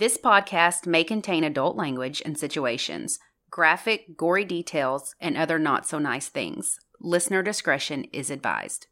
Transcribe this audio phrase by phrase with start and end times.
[0.00, 3.18] This podcast may contain adult language and situations,
[3.50, 6.78] graphic, gory details, and other not so nice things.
[7.02, 8.86] Listener discretion is advised.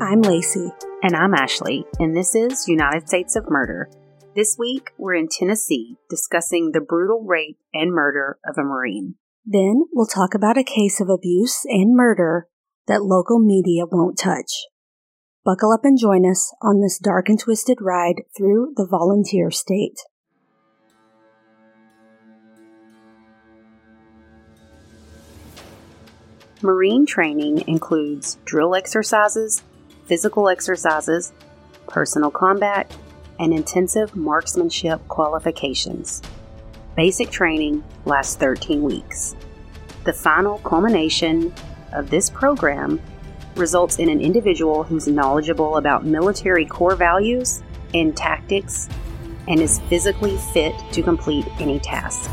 [0.00, 0.70] I'm Lacey.
[1.02, 3.90] And I'm Ashley, and this is United States of Murder.
[4.36, 9.16] This week, we're in Tennessee discussing the brutal rape and murder of a Marine.
[9.50, 12.48] Then we'll talk about a case of abuse and murder
[12.86, 14.66] that local media won't touch.
[15.42, 20.00] Buckle up and join us on this dark and twisted ride through the volunteer state.
[26.60, 29.62] Marine training includes drill exercises,
[30.04, 31.32] physical exercises,
[31.86, 32.94] personal combat,
[33.40, 36.20] and intensive marksmanship qualifications.
[36.98, 39.36] Basic training lasts 13 weeks.
[40.02, 41.54] The final culmination
[41.92, 43.00] of this program
[43.54, 47.62] results in an individual who's knowledgeable about military core values
[47.94, 48.88] and tactics
[49.46, 52.28] and is physically fit to complete any task.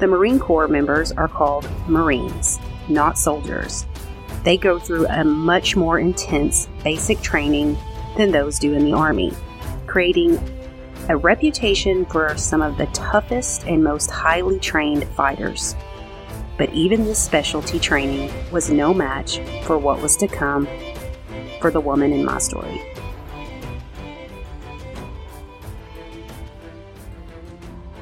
[0.00, 3.86] The Marine Corps members are called Marines, not soldiers.
[4.42, 7.78] They go through a much more intense basic training
[8.16, 9.32] than those do in the Army,
[9.86, 10.40] creating
[11.10, 15.74] a reputation for some of the toughest and most highly trained fighters.
[16.56, 20.68] But even this specialty training was no match for what was to come
[21.60, 22.80] for the woman in my story.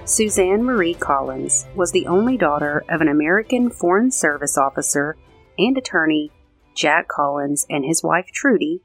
[0.05, 5.17] Suzanne Marie Collins was the only daughter of an American Foreign Service officer
[5.57, 6.31] and attorney,
[6.77, 8.83] Jack Collins, and his wife Trudy,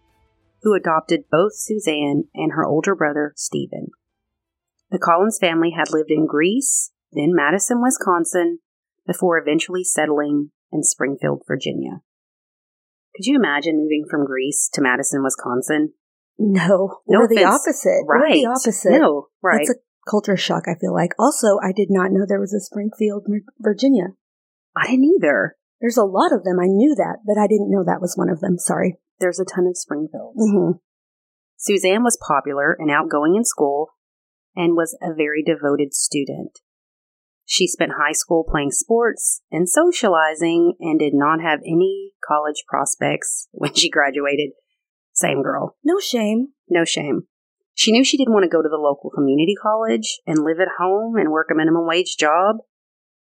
[0.62, 3.92] who adopted both Suzanne and her older brother, Stephen.
[4.94, 8.59] The Collins family had lived in Greece, then Madison, Wisconsin,
[9.08, 12.02] before eventually settling in Springfield, Virginia.
[13.16, 15.94] Could you imagine moving from Greece to Madison, Wisconsin?
[16.38, 18.05] No, No we're the opposite.
[18.08, 18.30] Right.
[18.30, 18.92] We're the opposite.
[18.92, 19.65] No, right.
[19.65, 21.14] That's a culture shock, I feel like.
[21.17, 23.26] Also, I did not know there was a Springfield,
[23.59, 24.09] Virginia.
[24.77, 25.55] I didn't either.
[25.82, 26.59] There's a lot of them.
[26.59, 28.59] I knew that, but I didn't know that was one of them.
[28.59, 28.98] Sorry.
[29.20, 30.37] There's a ton of Springfields.
[30.37, 30.71] hmm
[31.58, 33.92] Suzanne was popular and outgoing in school
[34.55, 36.59] and was a very devoted student.
[37.45, 43.47] She spent high school playing sports and socializing and did not have any college prospects
[43.52, 44.52] when she graduated.
[45.14, 45.75] Same girl.
[45.83, 46.49] No shame.
[46.69, 47.23] No shame.
[47.75, 50.80] She knew she didn't want to go to the local community college and live at
[50.80, 52.58] home and work a minimum wage job.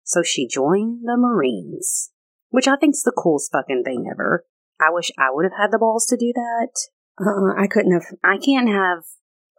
[0.03, 2.11] So she joined the Marines,
[2.49, 4.45] which I think's the coolest fucking thing ever.
[4.79, 6.69] I wish I would have had the balls to do that.
[7.19, 8.05] Uh-uh, I couldn't have.
[8.23, 9.03] I can't have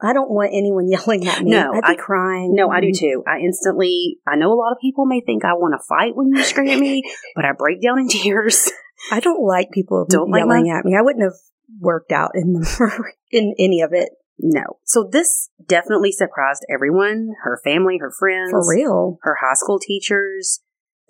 [0.00, 1.50] I don't want anyone yelling at me.
[1.50, 2.54] No, I'd be I- crying.
[2.54, 3.22] No, I do too.
[3.26, 6.28] I instantly, I know a lot of people may think I want to fight when
[6.28, 7.02] you scream at me,
[7.34, 8.70] but I break down in tears.
[9.12, 10.96] I don't like people Don't like yelling at me.
[10.96, 11.38] I wouldn't have
[11.80, 14.78] worked out in the, in any of it No.
[14.84, 19.18] So this definitely surprised everyone her family, her friends, for real.
[19.22, 20.60] her high school teachers.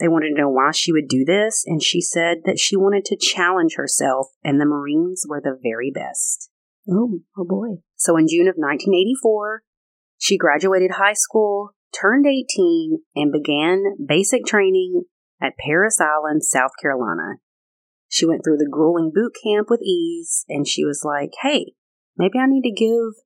[0.00, 3.04] They wanted to know why she would do this, and she said that she wanted
[3.06, 6.50] to challenge herself, and the Marines were the very best.
[6.90, 7.82] Oh, oh boy.
[7.96, 9.62] So in June of 1984,
[10.18, 15.04] she graduated high school, turned 18, and began basic training
[15.40, 17.36] at Parris Island, South Carolina.
[18.08, 21.74] She went through the grueling boot camp with ease, and she was like, hey,
[22.16, 23.22] maybe I need to give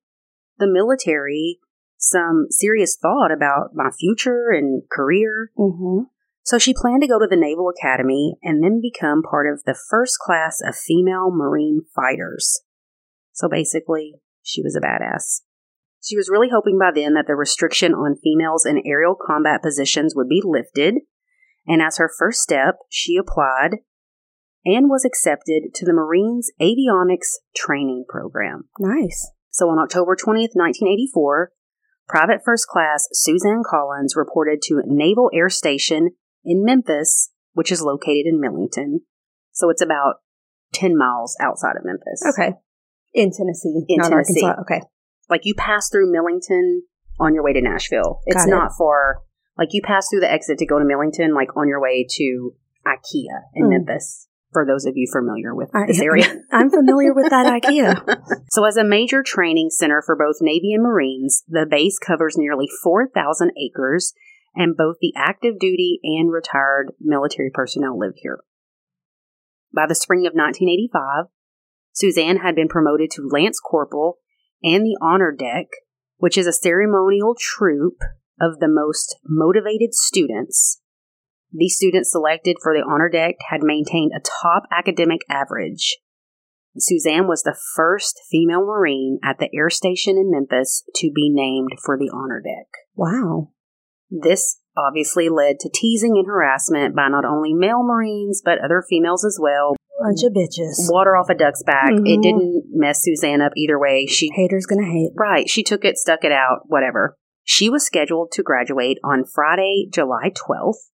[0.58, 1.58] the military
[1.96, 5.52] some serious thought about my future and career.
[5.56, 6.04] Mm-hmm.
[6.44, 9.78] So she planned to go to the Naval Academy and then become part of the
[9.88, 12.62] first class of female Marine fighters.
[13.32, 15.40] So basically, she was a badass.
[16.02, 20.14] She was really hoping by then that the restriction on females in aerial combat positions
[20.16, 20.96] would be lifted.
[21.66, 23.78] And as her first step, she applied
[24.64, 28.64] and was accepted to the Marines Avionics Training Program.
[28.78, 29.30] Nice.
[29.50, 31.52] So on October 20th, 1984,
[32.08, 36.10] Private First Class Suzanne Collins reported to Naval Air Station
[36.44, 39.00] in Memphis, which is located in Millington.
[39.52, 40.16] So it's about
[40.74, 42.24] 10 miles outside of Memphis.
[42.26, 42.54] Okay.
[43.14, 44.42] In Tennessee, In not Tennessee.
[44.44, 44.62] Arkansas.
[44.62, 44.80] Okay.
[45.28, 46.82] Like you pass through Millington
[47.20, 48.20] on your way to Nashville.
[48.26, 48.50] It's Got it.
[48.50, 49.20] not far.
[49.58, 52.54] Like you pass through the exit to go to Millington, like on your way to
[52.86, 53.70] IKEA in Mm.
[53.70, 54.28] Memphis.
[54.52, 56.26] For those of you familiar with I- this area.
[56.52, 58.22] I'm familiar with that IKEA.
[58.50, 62.66] So, as a major training center for both Navy and Marines, the base covers nearly
[62.82, 64.12] 4,000 acres,
[64.54, 68.40] and both the active duty and retired military personnel live here.
[69.74, 71.26] By the spring of 1985,
[71.92, 74.18] Suzanne had been promoted to Lance Corporal
[74.62, 75.66] and the Honor Deck,
[76.16, 77.98] which is a ceremonial troop
[78.40, 80.80] of the most motivated students
[81.52, 85.98] The students selected for the honor deck had maintained a top academic average.
[86.78, 91.72] Suzanne was the first female Marine at the air station in Memphis to be named
[91.84, 92.68] for the honor deck.
[92.94, 93.50] Wow.
[94.10, 99.22] This obviously led to teasing and harassment by not only male Marines, but other females
[99.22, 99.76] as well.
[100.02, 100.90] Bunch of bitches.
[100.90, 101.92] Water off a duck's back.
[101.92, 102.22] It Mhm.
[102.22, 104.06] didn't mess Suzanne up either way.
[104.06, 105.12] She Haters gonna hate.
[105.16, 105.48] Right.
[105.48, 107.16] She took it, stuck it out, whatever.
[107.44, 110.90] She was scheduled to graduate on Friday, July 12th,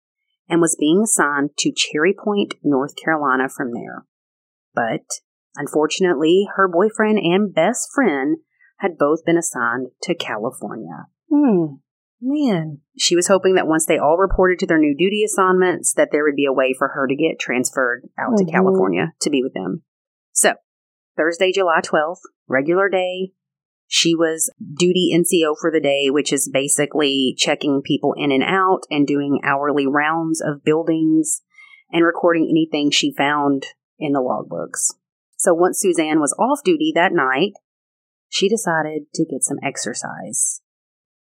[0.49, 4.05] and was being assigned to Cherry Point, North Carolina from there.
[4.75, 5.07] But
[5.57, 8.39] unfortunately, her boyfriend and best friend
[8.79, 11.07] had both been assigned to California.
[11.31, 11.77] Hmm.
[12.25, 12.79] Man.
[12.97, 16.23] She was hoping that once they all reported to their new duty assignments, that there
[16.23, 18.51] would be a way for her to get transferred out to Mhm.
[18.53, 19.83] California to be with them.
[20.31, 20.55] So,
[21.17, 23.33] Thursday, July 12th, regular day.
[23.89, 28.83] She was duty NCO for the day, which is basically checking people in and out
[28.91, 31.43] and doing hourly rounds of buildings
[31.91, 33.67] and recording anything she found
[33.99, 34.95] in the logbooks.
[35.37, 37.53] So once Suzanne was off duty that night,
[38.29, 40.62] she decided to get some exercise.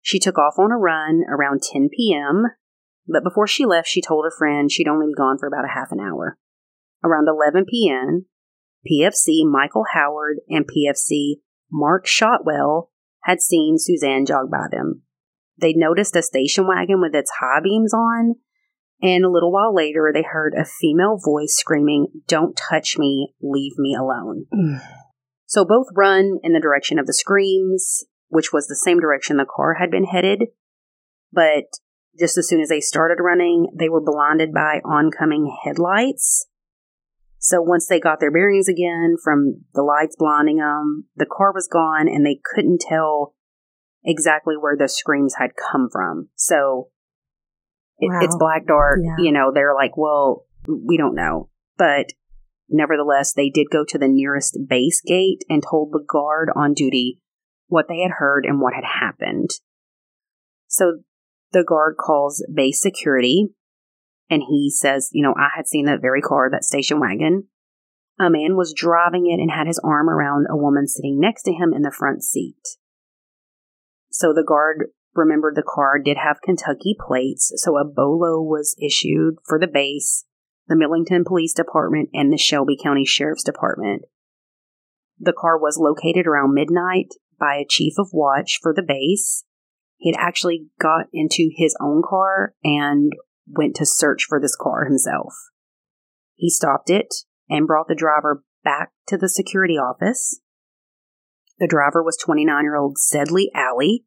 [0.05, 2.45] She took off on a run around 10 p.m.,
[3.07, 5.73] but before she left, she told her friend she'd only be gone for about a
[5.73, 6.37] half an hour.
[7.03, 8.27] Around 11 p.m.,
[8.87, 11.37] PFC Michael Howard and PFC
[11.73, 12.91] Mark Shotwell
[13.23, 15.05] had seen Suzanne jog by them.
[15.59, 18.35] They'd noticed a station wagon with its high beams on,
[19.01, 23.79] and a little while later, they heard a female voice screaming, Don't touch me, leave
[23.79, 24.45] me alone.
[24.53, 24.83] Mm.
[25.47, 28.05] So both run in the direction of the screams,
[28.35, 30.49] which was the same direction the car had been headed.
[31.33, 31.65] But
[32.19, 36.47] just as soon as they started running, they were blinded by oncoming headlights.
[37.39, 41.69] So once they got their bearings again from the lights blinding them, the car was
[41.71, 43.35] gone and they couldn't tell
[44.05, 46.29] exactly where the screams had come from.
[46.35, 46.89] So
[47.99, 48.21] it, Wow.
[48.23, 49.17] it's black dark, Yeah.
[49.19, 51.51] you know, they're like, well, we don't know.
[51.77, 52.07] But
[52.69, 57.21] nevertheless, they did go to the nearest base gate and told the guard on duty
[57.69, 59.51] what they had heard and what had happened.
[60.67, 61.01] So
[61.53, 63.49] the guard calls base security
[64.31, 67.49] and he says, you know, I had seen that very car, that station wagon.
[68.19, 71.53] A man was driving it and had his arm around a woman sitting next to
[71.53, 72.79] him in the front seat.
[74.11, 79.37] So the guard remembered the car did have Kentucky plates, so a BOLO was issued
[79.45, 80.25] for the base,
[80.69, 84.03] the Millington Police Department, and the Shelby County Sheriff's Department.
[85.19, 87.09] The car was located around midnight
[87.39, 89.45] by a chief of watch for the base.
[89.97, 93.13] He had actually got into his own car and
[93.47, 95.35] went to search for this car himself.
[96.35, 97.15] He stopped it
[97.49, 100.41] and brought the driver back to the security office.
[101.59, 104.05] The driver was 29 year old Sedley Alley.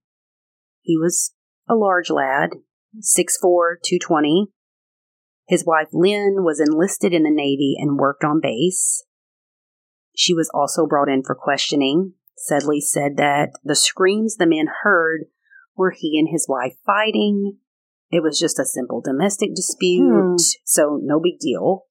[0.82, 1.34] He was
[1.70, 2.52] a large lad,
[2.98, 4.48] 6'4, 220.
[5.48, 9.06] His wife Lynn was enlisted in the Navy and worked on base.
[10.16, 12.14] She was also brought in for questioning.
[12.38, 15.26] Sedley said that the screams the men heard
[15.76, 17.58] were he and his wife fighting.
[18.10, 20.36] It was just a simple domestic dispute, Hmm.
[20.64, 21.84] so no big deal.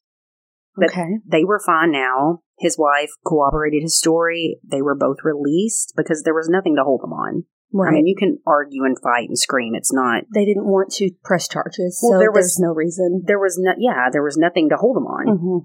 [0.77, 1.19] But Okay.
[1.27, 2.41] they were fine now.
[2.59, 4.61] His wife corroborated his story.
[4.67, 7.45] They were both released because there was nothing to hold them on.
[7.73, 7.89] Right.
[7.89, 9.75] I mean, you can argue and fight and scream.
[9.75, 10.25] It's not.
[10.35, 13.23] they didn't want to press charges, Well, so there was- there's no reason.
[13.27, 13.73] There was no.
[13.77, 15.27] Yeah, there was nothing to hold them on.
[15.37, 15.59] hmm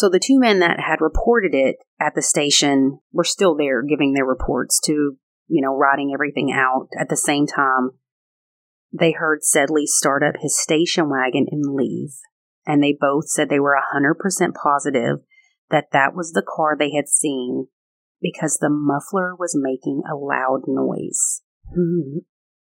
[0.00, 4.14] So the two men that had reported it at the station were still there, giving
[4.14, 6.88] their reports to you know writing everything out.
[6.98, 7.90] At the same time,
[8.98, 12.14] they heard Sedley start up his station wagon and leave,
[12.66, 15.18] and they both said they were hundred percent positive
[15.68, 17.66] that that was the car they had seen
[18.22, 21.42] because the muffler was making a loud noise.
[21.76, 22.20] Mm-hmm.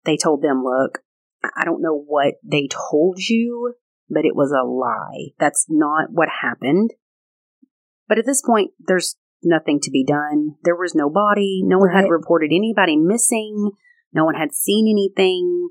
[0.03, 0.99] They told them, look,
[1.43, 3.73] I don't know what they told you,
[4.11, 5.33] but it was a lie.
[5.39, 6.91] That's not what happened.
[8.07, 10.55] But at this point, there's nothing to be done.
[10.63, 11.61] There was no body.
[11.63, 13.71] No one had reported anybody missing.
[14.13, 15.69] No one had seen anything.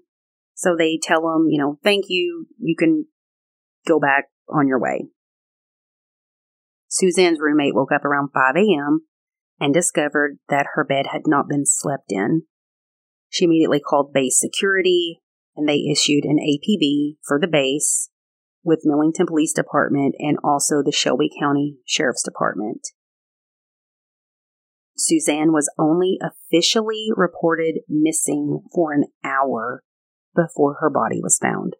[0.55, 2.47] So they tell them, you know, thank you.
[2.59, 3.07] You can
[3.87, 5.07] go back on your way.
[6.89, 9.01] Suzanne's roommate woke up around 5 a.m.
[9.59, 12.43] and discovered that her bed had not been slept in.
[13.29, 15.21] She immediately called base security
[15.57, 18.11] and they issued an APB for the base
[18.65, 22.89] with Millington Police Department and also the Shelby County Sheriff's Department.
[24.97, 29.83] Suzanne was only officially reported missing for an hour
[30.35, 31.75] before her body was found.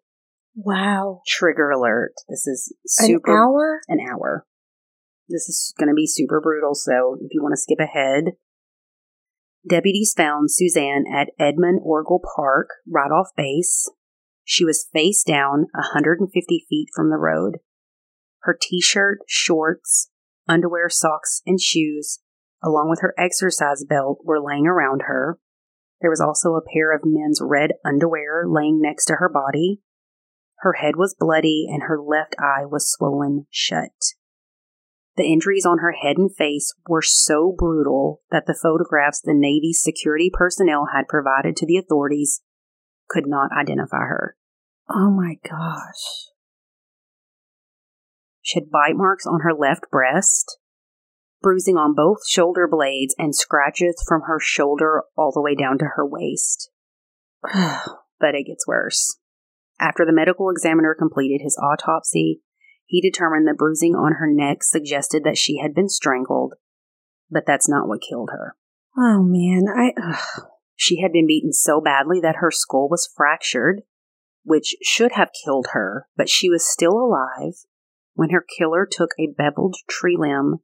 [0.55, 1.21] Wow.
[1.27, 2.13] Trigger alert.
[2.29, 3.79] This is super An hour?
[3.87, 4.45] an hour.
[5.27, 8.33] This is going to be super brutal, so if you want to skip ahead.
[9.67, 13.89] Deputies found Suzanne at Edmund Orgill Park, right off base.
[14.45, 17.57] She was face down 150 feet from the road.
[18.43, 20.11] Her t shirt, shorts,
[20.47, 22.19] underwear, socks, and shoes,
[22.63, 25.39] along with her exercise belt, were laying around her.
[25.99, 29.81] There was also a pair of men's red underwear laying next to her body.
[30.59, 33.93] Her head was bloody and her left eye was swollen shut.
[35.17, 39.81] The injuries on her head and face were so brutal that the photographs the Navy's
[39.81, 42.41] security personnel had provided to the authorities
[43.09, 44.35] could not identify her.
[44.89, 46.29] Oh my gosh.
[48.41, 50.59] She had bite marks on her left breast,
[51.41, 55.85] bruising on both shoulder blades, and scratches from her shoulder all the way down to
[55.95, 56.69] her waist.
[57.43, 59.17] but it gets worse.
[59.79, 62.41] After the medical examiner completed his autopsy,
[62.85, 66.53] he determined the bruising on her neck suggested that she had been strangled,
[67.29, 68.55] but that's not what killed her.
[68.97, 69.91] Oh man, I.
[70.01, 70.47] Ugh.
[70.75, 73.81] She had been beaten so badly that her skull was fractured,
[74.43, 77.53] which should have killed her, but she was still alive
[78.13, 80.59] when her killer took a beveled tree limb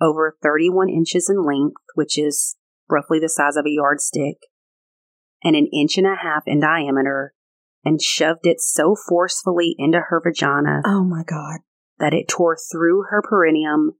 [0.00, 2.56] over 31 inches in length, which is
[2.88, 4.38] roughly the size of a yardstick,
[5.42, 7.34] and an inch and a half in diameter,
[7.84, 10.82] and shoved it so forcefully into her vagina.
[10.84, 11.60] Oh my God.
[11.98, 13.92] That it tore through her perineum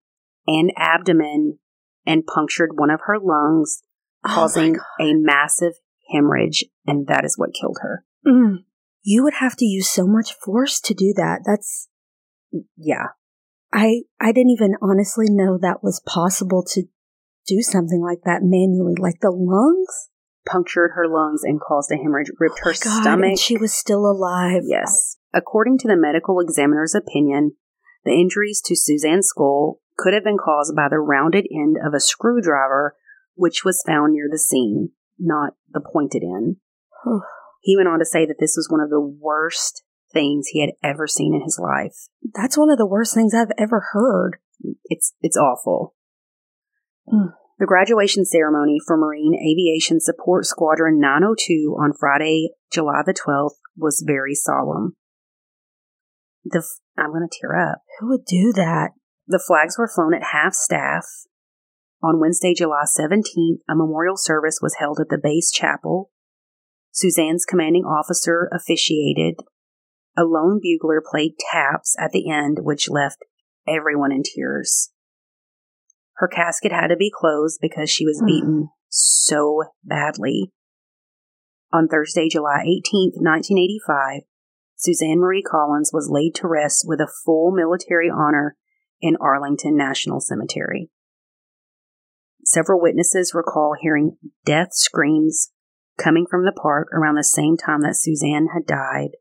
[0.47, 1.59] and abdomen
[2.05, 3.83] and punctured one of her lungs,
[4.25, 5.75] oh causing a massive
[6.13, 8.05] hemorrhage, and that is what killed her.
[8.27, 8.65] Mm.
[9.03, 11.41] You would have to use so much force to do that.
[11.45, 11.89] That's.
[12.77, 13.09] Yeah.
[13.73, 16.83] I, I didn't even honestly know that was possible to
[17.47, 18.95] do something like that manually.
[18.99, 20.11] Like the lungs?
[20.45, 23.39] punctured her lungs and caused a hemorrhage, ripped oh her God, stomach.
[23.39, 24.63] she was still alive.
[24.65, 25.17] Yes.
[25.33, 27.53] According to the medical examiner's opinion,
[28.05, 32.01] the injuries to Suzanne's skull could have been caused by the rounded end of a
[32.01, 32.97] screwdriver,
[33.35, 36.57] which was found near the scene, not the pointed end.
[37.61, 40.73] he went on to say that this was one of the worst things he had
[40.83, 42.09] ever seen in his life.
[42.35, 44.37] That's one of the worst things I've ever heard.
[44.85, 45.95] It's it's awful.
[47.13, 47.33] Mm.
[47.59, 54.03] The graduation ceremony for Marine Aviation Support Squadron 902 on Friday, July the 12th was
[54.05, 54.97] very solemn.
[56.45, 57.79] The f- I'm going to tear up.
[58.01, 58.91] Who would do that?
[59.29, 61.05] The flags were flown at half staff.
[62.03, 66.11] On Wednesday, July 17th, a memorial service was held at the base chapel.
[66.91, 69.37] Suzanne's commanding officer officiated.
[70.17, 73.19] A lone bugler played taps at the end, which left
[73.69, 74.91] everyone in tears.
[76.17, 78.27] Her casket had to be closed because she was hmm.
[78.27, 80.51] beaten so badly.
[81.73, 84.23] On Thursday, July 18, 1985,
[84.77, 88.57] Suzanne Marie Collins was laid to rest with a full military honor
[89.01, 90.91] in Arlington National Cemetery.
[92.53, 95.53] Several witnesses recall hearing death screams
[95.99, 99.13] coming from the park around the same time that Suzanne had died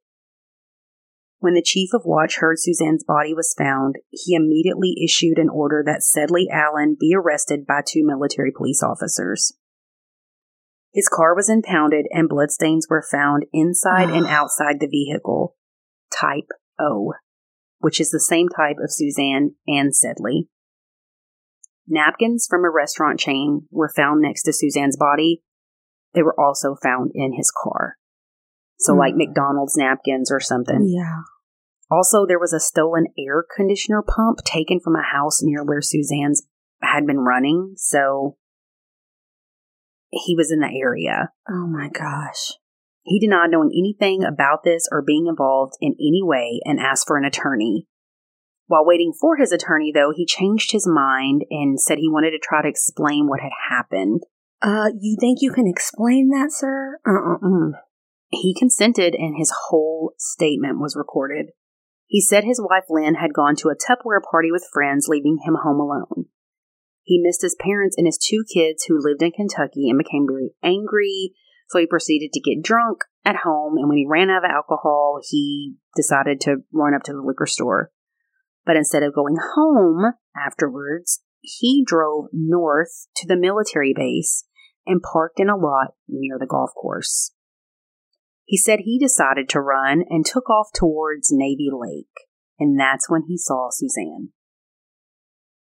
[1.42, 5.84] when the chief of watch heard Suzanne's body was found, he immediately issued an order
[5.84, 9.52] that Sedley Alley be arrested by two military police officers.
[10.94, 14.42] His car was impounded and bloodstains were found inside and ah.
[14.42, 15.56] outside the vehicle,
[16.16, 16.48] type
[16.80, 17.14] O,
[17.80, 20.48] which is the same type of Suzanne and Sedley.
[21.92, 25.44] Napkins from a restaurant chain were found next to Suzanne's body.
[26.14, 27.98] They were also found in his car.
[28.80, 29.00] So, mm.
[29.00, 30.88] like McDonald's napkins or something.
[30.88, 31.22] Yeah.
[31.92, 36.44] Also, there was a stolen air conditioner pump taken from a house near where Suzanne's
[36.82, 37.74] had been running.
[37.76, 38.38] So,
[40.10, 41.30] he was in the area.
[41.50, 42.54] Oh my gosh.
[43.04, 47.18] He denied knowing anything about this or being involved in any way and asked for
[47.18, 47.88] an attorney.
[48.72, 52.40] While waiting for his attorney, though, he changed his mind and said he wanted to
[52.42, 54.22] try to explain what had happened.
[54.62, 56.98] Uh, you think you can explain that, sir?
[57.06, 57.72] Uh-uh.
[58.30, 61.48] He consented, and his whole statement was recorded.
[62.08, 65.58] He said his wife Lynn had gone to a Tupperware party with friends, leaving him
[65.62, 66.28] home alone.
[67.04, 70.52] He missed his parents and his two kids who lived in Kentucky and became very
[70.64, 71.34] angry,
[71.68, 73.76] so he proceeded to get drunk at home.
[73.76, 77.46] And when he ran out of alcohol, he decided to run up to the liquor
[77.46, 77.92] store.
[78.66, 84.46] But instead of going home afterwards, he drove north to the military base
[84.86, 87.34] and parked in a lot near the golf course.
[88.46, 92.28] He said he decided to run and took off towards Navy Lake,
[92.60, 94.30] and that's when he saw Suzanne.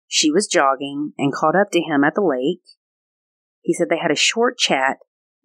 [0.06, 2.62] She was jogging and caught up to him at the lake.
[3.62, 4.98] He said they had a short chat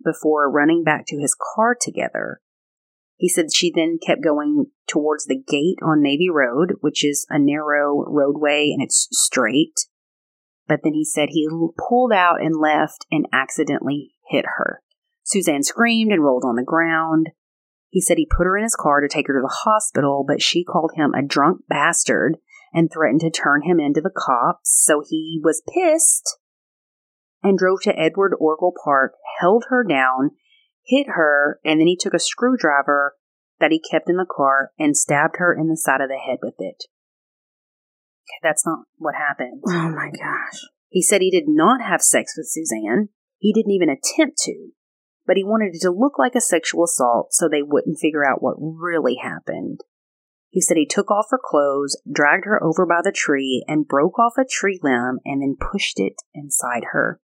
[0.03, 2.41] before running back to his car together.
[3.19, 7.37] He said she then kept going towards the gate on Navy Road, which is a
[7.37, 9.77] narrow roadway and it's straight.
[10.69, 11.45] But then he said he
[11.77, 14.81] pulled out and left and accidentally hit her.
[15.23, 17.31] Suzanne screamed and rolled on the ground.
[17.89, 20.41] He said he put her in his car to take her to the hospital, but
[20.41, 22.37] she called him a drunk bastard
[22.73, 26.37] and threatened to turn him into the cops, so he was pissed
[27.43, 30.31] and drove to Edward Orgill Park, held her down,
[30.89, 33.15] hit her, and then he took a screwdriver
[33.59, 36.39] that he kept in the car and stabbed her in the side of the head
[36.41, 36.85] with it.
[38.43, 39.63] That's not what happened.
[39.67, 40.61] Oh my gosh.
[40.89, 43.09] He said he did not have sex with Suzanne.
[43.37, 44.69] He didn't even attempt to,
[45.25, 48.41] but he wanted it to look like a sexual assault so they wouldn't figure out
[48.41, 49.81] what really happened.
[50.49, 54.17] He said he took off her clothes, dragged her over by the tree, and broke
[54.17, 57.19] off a tree limb and then pushed it inside her.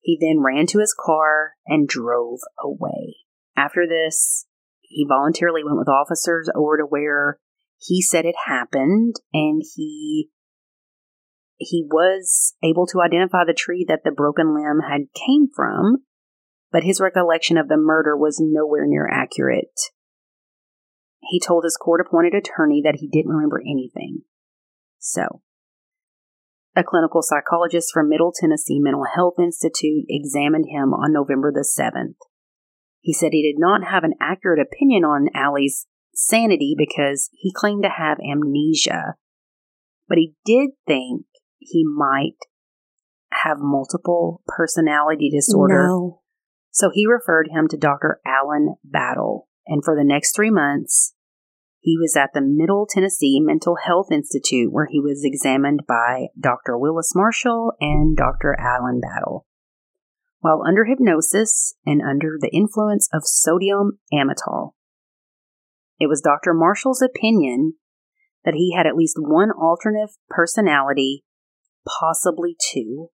[0.00, 3.16] He then ran to his car and drove away.
[3.56, 4.46] After this,
[4.80, 7.38] he voluntarily went with officers over to where
[7.78, 10.30] he said it happened and he
[11.58, 16.04] he was able to identify the tree that the broken limb had came from,
[16.70, 19.80] but his recollection of the murder was nowhere near accurate.
[21.20, 24.22] He told his court appointed attorney that he didn't remember anything.
[25.00, 25.42] So,
[26.78, 32.14] a clinical psychologist from Middle Tennessee Mental Health Institute examined him on November the 7th.
[33.00, 37.82] He said he did not have an accurate opinion on Alley's sanity because he claimed
[37.82, 39.14] to have amnesia,
[40.08, 41.26] but he did think
[41.58, 42.38] he might
[43.32, 45.88] have multiple personality disorder.
[45.88, 46.20] No.
[46.70, 48.20] So he referred him to Dr.
[48.24, 51.14] Alan Battle, and for the next three months,
[51.88, 56.76] he was at the Middle Tennessee Mental Health Institute where he was examined by Dr.
[56.76, 58.54] Willis Marshall and Dr.
[58.60, 59.46] Alan Battle.
[60.40, 64.72] While under hypnosis and under the influence of sodium amytal,
[65.98, 66.52] it was Dr.
[66.52, 67.76] Marshall's opinion
[68.44, 71.24] that he had at least one alternate personality,
[71.86, 73.08] possibly two.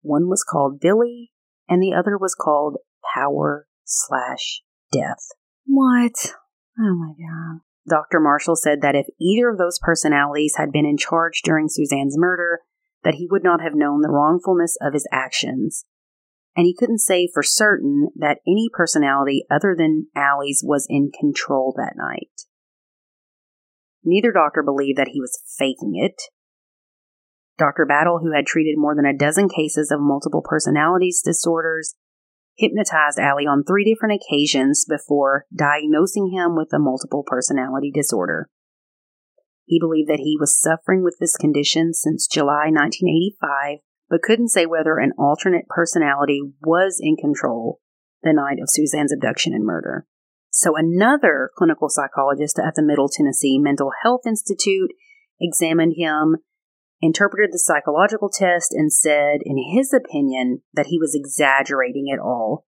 [0.00, 1.30] One was called Billy,
[1.68, 2.78] and the other was called
[3.14, 5.28] Power slash Death.
[5.66, 6.32] What?
[6.80, 7.60] Oh my god.
[7.88, 8.18] Dr.
[8.20, 12.60] Marshall said that if either of those personalities had been in charge during Suzanne's murder,
[13.02, 15.84] that he would not have known the wrongfulness of his actions.
[16.56, 21.74] And he couldn't say for certain that any personality other than Alley's was in control
[21.76, 22.46] that night.
[24.04, 26.22] Neither doctor believed that he was faking it.
[27.58, 27.86] Dr.
[27.86, 31.94] Battle, who had treated more than a dozen cases of multiple personalities disorders,
[32.56, 38.48] hypnotized Alley on three different occasions before diagnosing him with a multiple personality disorder.
[39.66, 44.66] He believed that he was suffering with this condition since July 1985, but couldn't say
[44.66, 47.80] whether an alternate personality was in control
[48.22, 50.06] the night of Suzanne's abduction and murder.
[50.50, 54.92] So another clinical psychologist at the Middle Tennessee Mental Health Institute
[55.40, 56.36] examined him
[57.04, 62.64] interpreted the psychological test and said, in his opinion, that he was exaggerating it all.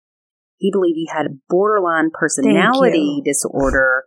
[0.57, 4.05] He believed he had borderline personality disorder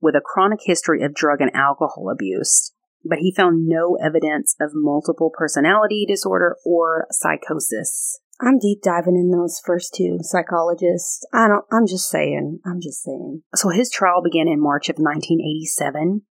[0.00, 2.72] with a chronic history of drug and alcohol abuse,
[3.04, 8.20] but he found no evidence of multiple personality disorder or psychosis.
[8.40, 11.24] I'm deep diving in those first two psychologists.
[11.32, 12.60] I don't, I'm just saying.
[12.66, 13.42] I'm just saying.
[13.54, 16.22] So his trial began in March of 1987.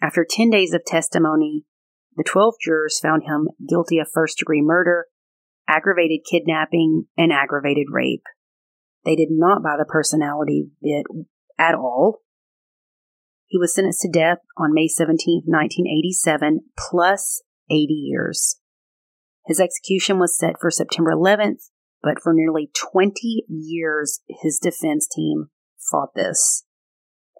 [0.00, 1.64] After 10 days of testimony,
[2.16, 5.06] the 12 jurors found him guilty of first degree murder,
[5.68, 8.24] aggravated kidnapping, and aggravated rape.
[9.04, 11.04] They did not buy the personality bit
[11.58, 12.20] at all.
[13.46, 18.58] He was sentenced to death on May 17, 1987, plus 80 years.
[19.46, 21.68] His execution was set for September 11th,
[22.02, 25.50] but for nearly 20 years, his defense team
[25.90, 26.64] fought this.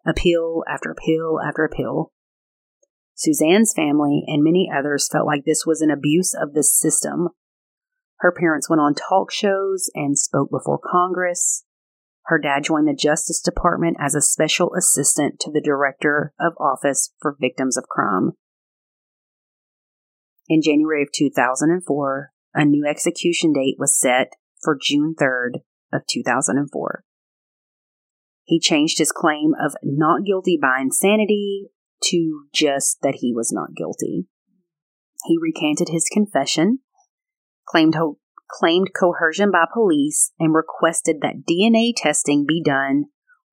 [0.06, 2.12] Appeal after appeal after appeal.
[3.14, 7.28] Suzanne's family and many others felt like this was an abuse of the system.
[8.18, 11.64] Her parents went on talk shows and spoke before Congress.
[12.26, 17.12] Her dad joined the Justice Department as a special assistant to the Director of Office
[17.20, 18.32] for Victims of Crime.
[20.48, 25.60] In January of 2004, a new execution date was set for June 3rd
[25.92, 27.04] of 2004.
[28.44, 31.68] He changed his claim of not guilty by insanity
[32.10, 34.26] to just that he was not guilty.
[35.24, 36.80] He recanted his confession,
[37.66, 38.18] claimed ho-
[38.50, 43.06] claimed coercion by police, and requested that DNA testing be done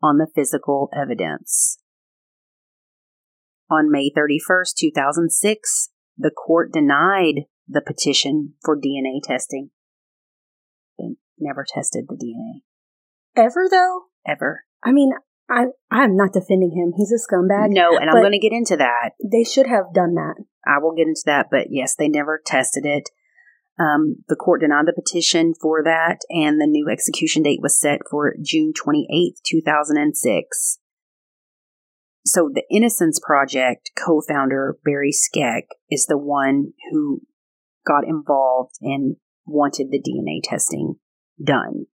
[0.03, 1.79] on the physical evidence.
[3.69, 9.69] On May 31st, 2006, the court denied the petition for DNA testing.
[10.99, 12.61] They never tested the DNA.
[13.35, 14.03] Ever though?
[14.27, 14.65] Ever.
[14.83, 15.13] I mean,
[15.51, 16.93] I I'm not defending him.
[16.95, 17.71] He's a scumbag.
[17.71, 19.11] No, and I'm going to get into that.
[19.23, 20.35] They should have done that.
[20.65, 23.09] I will get into that, but yes, they never tested it.
[23.79, 28.01] Um, the court denied the petition for that, and the new execution date was set
[28.09, 30.77] for June 28th, 2006.
[32.23, 37.21] So, the Innocence Project co founder, Barry Scheck, is the one who
[37.85, 40.95] got involved and wanted the DNA testing
[41.43, 41.87] done.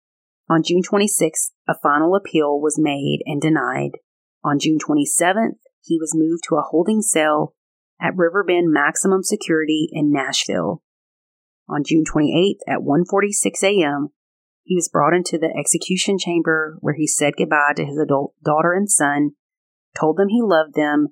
[0.50, 3.92] On June 26th, a final appeal was made and denied.
[4.44, 7.56] On June 27th, he was moved to a holding cell
[8.00, 10.84] at Riverbend Maximum Security in Nashville.
[11.68, 14.10] On June 28th at 1:46 a.m.,
[14.64, 18.74] he was brought into the execution chamber where he said goodbye to his adult daughter
[18.74, 19.32] and son,
[20.00, 21.10] told them he loved them,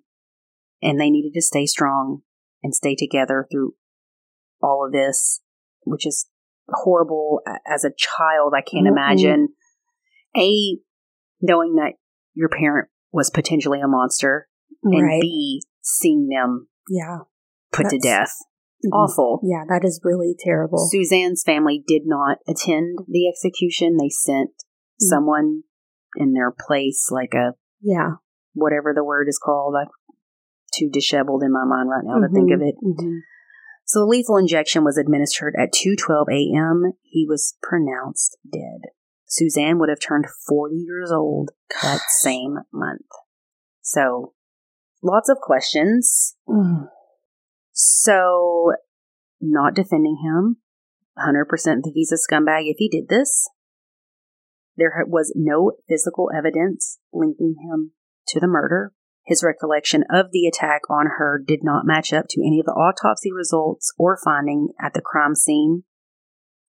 [0.81, 2.21] and they needed to stay strong
[2.61, 3.73] and stay together through
[4.61, 5.41] all of this,
[5.85, 6.27] which is
[6.69, 8.53] horrible as a child.
[8.55, 8.97] I can't mm-hmm.
[8.97, 9.47] imagine.
[10.35, 10.77] A,
[11.41, 11.93] knowing that
[12.33, 14.47] your parent was potentially a monster,
[14.83, 15.21] and right.
[15.21, 17.19] B, seeing them yeah
[17.71, 18.33] put to death.
[18.85, 18.93] Mm-hmm.
[18.93, 19.39] Awful.
[19.43, 20.89] Yeah, that is really terrible.
[20.91, 23.97] Suzanne's family did not attend the execution.
[23.97, 25.07] They sent mm-hmm.
[25.07, 25.63] someone
[26.17, 28.15] in their place, like a yeah,
[28.53, 29.75] whatever the word is called.
[29.79, 29.87] I'm
[30.73, 32.33] too disheveled in my mind right now mm-hmm.
[32.33, 32.75] to think of it.
[33.93, 36.93] So the lethal injection was administered at 2:12 a.m.
[37.03, 38.89] He was pronounced dead.
[39.27, 41.51] Suzanne would have turned 40 years old
[41.83, 43.05] that same month.
[43.83, 44.33] So,
[45.03, 46.35] lots of questions.
[46.49, 46.87] Mm.
[47.71, 48.71] So,
[49.39, 50.57] not defending him.
[51.19, 51.45] 100%
[51.83, 53.47] think he's a scumbag if he did this.
[54.75, 57.91] There was no physical evidence linking him
[58.29, 58.91] to the murder.
[59.25, 62.73] His recollection of the attack on her did not match up to any of the
[62.73, 65.83] autopsy results or finding at the crime scene.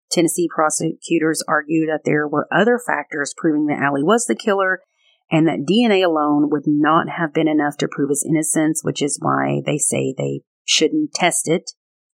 [0.09, 4.81] Tennessee prosecutors argued that there were other factors proving that Alley was the killer
[5.29, 9.19] and that DNA alone would not have been enough to prove his innocence, which is
[9.21, 11.71] why they say they shouldn't test it.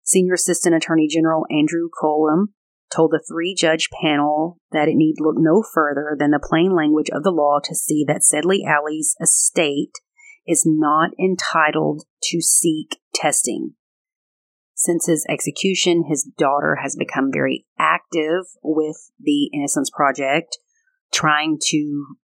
[0.04, 2.54] Senior Assistant Attorney General Andrew Cullum
[2.94, 7.10] told the three judge panel that it need look no further than the plain language
[7.12, 9.98] of the law to see that Sedley Alley's estate
[10.50, 13.74] is not entitled to seek testing.
[14.74, 20.58] Since his execution, his daughter has become very active with the Innocence Project,
[21.12, 22.16] trying to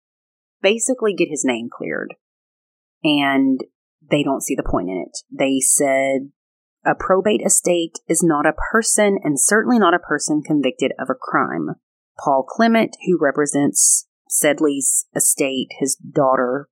[0.62, 2.14] basically get his name cleared.
[3.02, 3.60] And
[4.10, 5.18] they don't see the point in it.
[5.30, 6.30] They said
[6.86, 11.14] a probate estate is not a person and certainly not a person convicted of a
[11.14, 11.76] crime.
[12.22, 16.68] Paul Clement, who represents Sedley's estate, his daughter,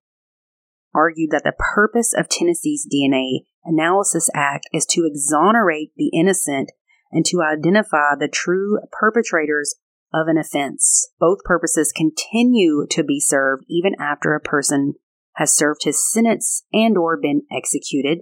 [0.94, 6.72] argued that the purpose of Tennessee's DNA Analysis Act is to exonerate the innocent
[7.10, 9.74] and to identify the true perpetrators
[10.12, 11.10] of an offense.
[11.18, 14.94] Both purposes continue to be served even after a person
[15.36, 18.18] has served his sentence and or been executed.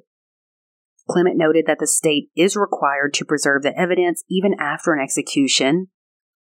[1.09, 5.89] Clement noted that the state is required to preserve the evidence even after an execution.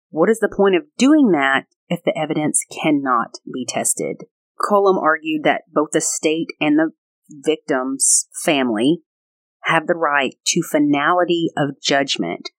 [0.10, 4.24] What is the point of doing that if the evidence cannot be tested?
[4.68, 6.92] Cullum argued that both the state and the
[7.30, 9.02] victim's family
[9.64, 12.50] have the right to finality of judgment.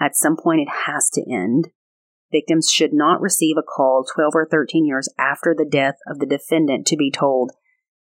[0.00, 1.68] At some point, it has to end.
[2.32, 6.26] Victims should not receive a call 12 or 13 years after the death of the
[6.26, 7.52] defendant to be told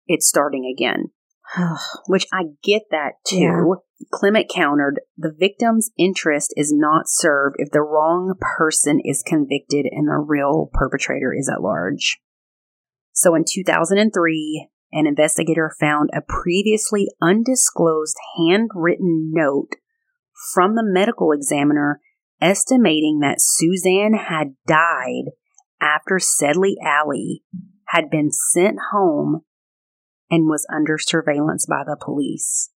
[0.06, 1.10] it's starting again.
[2.08, 3.36] Which I get that too.
[3.38, 4.06] Yeah.
[4.12, 10.08] Clement countered the victim's interest is not served if the wrong person is convicted and
[10.08, 12.18] the real perpetrator is at large.
[13.14, 19.76] So in 2003, an investigator found a previously undisclosed handwritten note
[20.52, 22.00] from the medical examiner
[22.40, 25.30] estimating that Suzanne had died
[25.80, 27.42] after Sedley Alley
[27.88, 29.42] had been sent home
[30.30, 32.70] and was under surveillance by the police.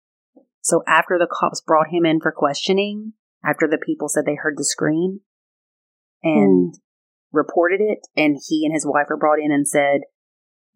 [0.61, 4.57] So after the cops brought him in for questioning, after the people said they heard
[4.57, 5.21] the scream
[6.21, 6.79] and mm.
[7.31, 10.01] reported it, and he and his wife were brought in and said,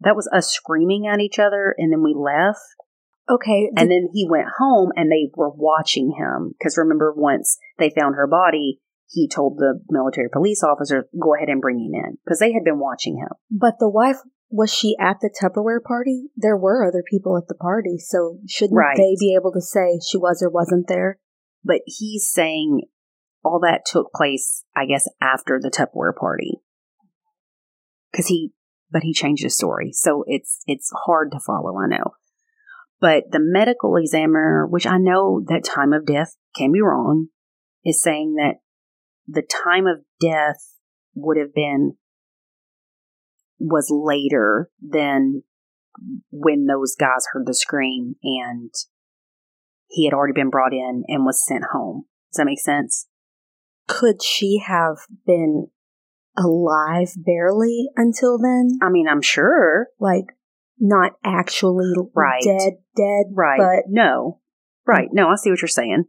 [0.04, 2.60] that was us screaming at each other, and then we left.
[3.30, 3.70] Okay.
[3.76, 6.54] And then he went home and they were watching him.
[6.58, 11.48] Because remember, once they found her body, he told the military police officer, go ahead
[11.48, 12.18] and bring him in.
[12.24, 13.28] Because they had been watching him.
[13.50, 14.16] But the wife,
[14.50, 16.30] was she at the Tupperware party?
[16.36, 17.96] There were other people at the party.
[17.98, 18.96] So shouldn't right.
[18.96, 21.18] they be able to say she was or wasn't there?
[21.64, 22.82] But he's saying
[23.44, 26.60] all that took place, I guess, after the Tupperware party.
[28.10, 28.52] Because he
[28.92, 29.90] but he changed his story.
[29.92, 32.12] So it's it's hard to follow, I know.
[33.00, 37.28] But the medical examiner, which I know that time of death can be wrong,
[37.84, 38.56] is saying that
[39.26, 40.76] the time of death
[41.14, 41.96] would have been
[43.58, 45.42] was later than
[46.30, 48.70] when those guys heard the scream and
[49.88, 52.04] he had already been brought in and was sent home.
[52.30, 53.08] Does that make sense?
[53.88, 55.68] could she have been
[56.36, 58.78] alive barely until then?
[58.82, 59.88] I mean, I'm sure.
[60.00, 60.26] Like,
[60.78, 62.42] not actually Right.
[62.42, 63.58] dead, dead, Right.
[63.58, 64.40] But no.
[64.86, 65.08] Right.
[65.12, 66.04] No, I see what you're saying.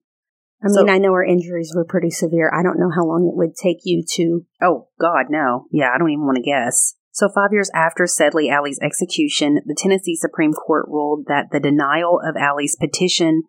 [0.63, 2.49] I mean, I know her injuries were pretty severe.
[2.53, 4.45] I don't know how long it would take you to.
[4.61, 5.65] Oh, God, no.
[5.71, 6.95] Yeah, I don't even want to guess.
[7.11, 12.19] So, five years after Sedley Alley's execution, the Tennessee Supreme Court ruled that the denial
[12.25, 13.43] of Alley's petition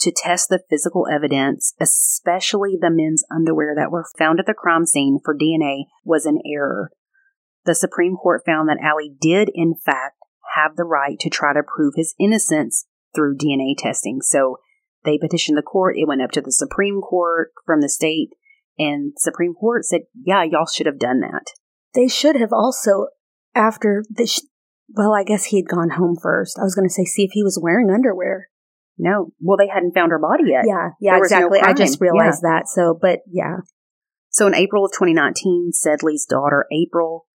[0.00, 4.86] to test the physical evidence, especially the men's underwear that were found at the crime
[4.86, 6.90] scene for DNA, was an error.
[7.64, 10.16] The Supreme Court found that Alley did, in fact,
[10.54, 14.20] have the right to try to prove his innocence through DNA testing.
[14.22, 14.56] So,
[15.04, 15.96] they petitioned the court.
[15.96, 18.30] It went up to the Supreme Court from the state,
[18.78, 21.54] and Supreme Court said, "Yeah, y'all should have done that."
[21.94, 23.08] They should have also,
[23.54, 24.46] after this.
[24.92, 26.58] Well, I guess he had gone home first.
[26.58, 28.48] I was going to say, see if he was wearing underwear.
[29.02, 30.64] No, well, they hadn't found her body yet.
[30.66, 31.60] Yeah, yeah, was no exactly.
[31.60, 32.68] I just realized that.
[32.68, 33.58] So, but yeah.
[34.28, 37.26] So in April of 2019, Sedley's daughter, April,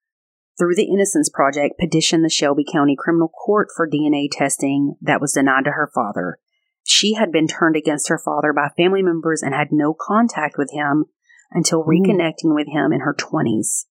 [0.60, 5.34] through the Innocence Project, petitioned the Shelby County Criminal Court for DNA testing that was
[5.34, 6.38] denied to her father.
[6.84, 10.72] She had been turned against her father by family members and had no contact with
[10.72, 11.06] him
[11.52, 11.88] until Mm.
[11.88, 13.88] reconnecting with him in her 20s.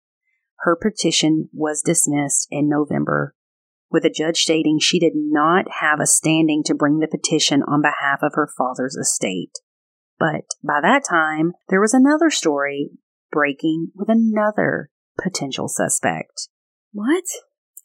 [0.60, 3.34] Her petition was dismissed in November,
[3.90, 7.82] with a judge stating she did not have a standing to bring the petition on
[7.82, 9.52] behalf of her father's estate.
[10.18, 12.90] But by that time, there was another story
[13.30, 14.90] breaking with another
[15.22, 16.48] potential suspect.
[16.92, 17.24] What?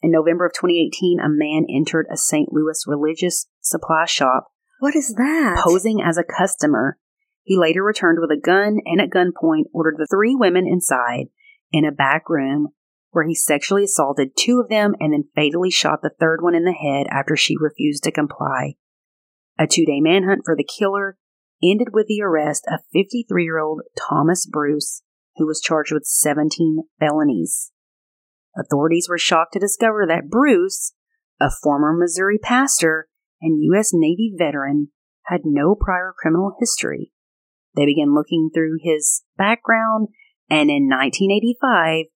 [0.02, 2.48] In November of 2018, a man entered a St.
[2.52, 5.60] Louis religious supply shop What is that?
[5.62, 6.98] posing as a customer.
[7.42, 11.26] He later returned with a gun and at gunpoint ordered the three women inside
[11.72, 12.68] in a back room
[13.10, 16.64] where he sexually assaulted two of them and then fatally shot the third one in
[16.64, 18.74] the head after she refused to comply.
[19.58, 21.16] A two day manhunt for the killer
[21.62, 25.02] ended with the arrest of 53 year old Thomas Bruce,
[25.36, 27.72] who was charged with 17 felonies.
[28.56, 30.94] Authorities were shocked to discover that Bruce,
[31.40, 33.08] a former Missouri pastor
[33.40, 33.90] and U.S.
[33.92, 34.88] Navy veteran,
[35.24, 37.12] had no prior criminal history.
[37.76, 40.08] They began looking through his background,
[40.48, 42.06] and in 1985,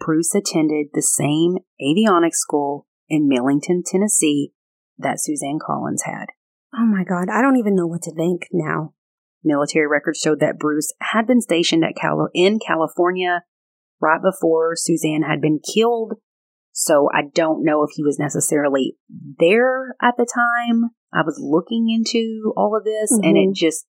[0.00, 4.52] Bruce attended the same avionics school in Millington, Tennessee,
[4.98, 6.26] that Suzanne Collins had.
[6.74, 8.94] Oh my god, I don't even know what to think now.
[9.44, 13.42] Military records showed that Bruce had been stationed at Cal- in California
[14.00, 16.14] right before Suzanne had been killed.
[16.72, 18.96] So I don't know if he was necessarily
[19.38, 20.90] there at the time.
[21.12, 23.52] I was looking into all of this and it mm-hmm.
[23.54, 23.86] just,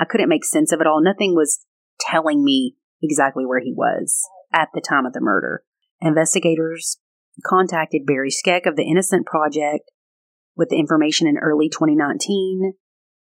[0.00, 1.02] I couldn't make sense of it all.
[1.02, 1.64] Nothing was
[2.00, 4.22] telling me exactly where he was
[4.54, 5.64] at the time of the murder.
[6.00, 6.98] Investigators
[7.44, 9.90] contacted Barry Scheck of the Innocent Project
[10.56, 12.74] with the information in early 2019.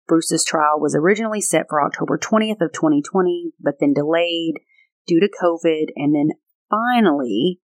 [0.07, 4.55] Bruce's trial was originally set for October 20th of 2020, but then delayed
[5.05, 5.87] due to COVID.
[5.97, 6.29] And then
[6.69, 7.59] finally,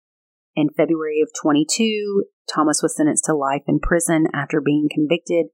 [0.56, 5.46] in February of 22, Thomas was sentenced to life in prison after being convicted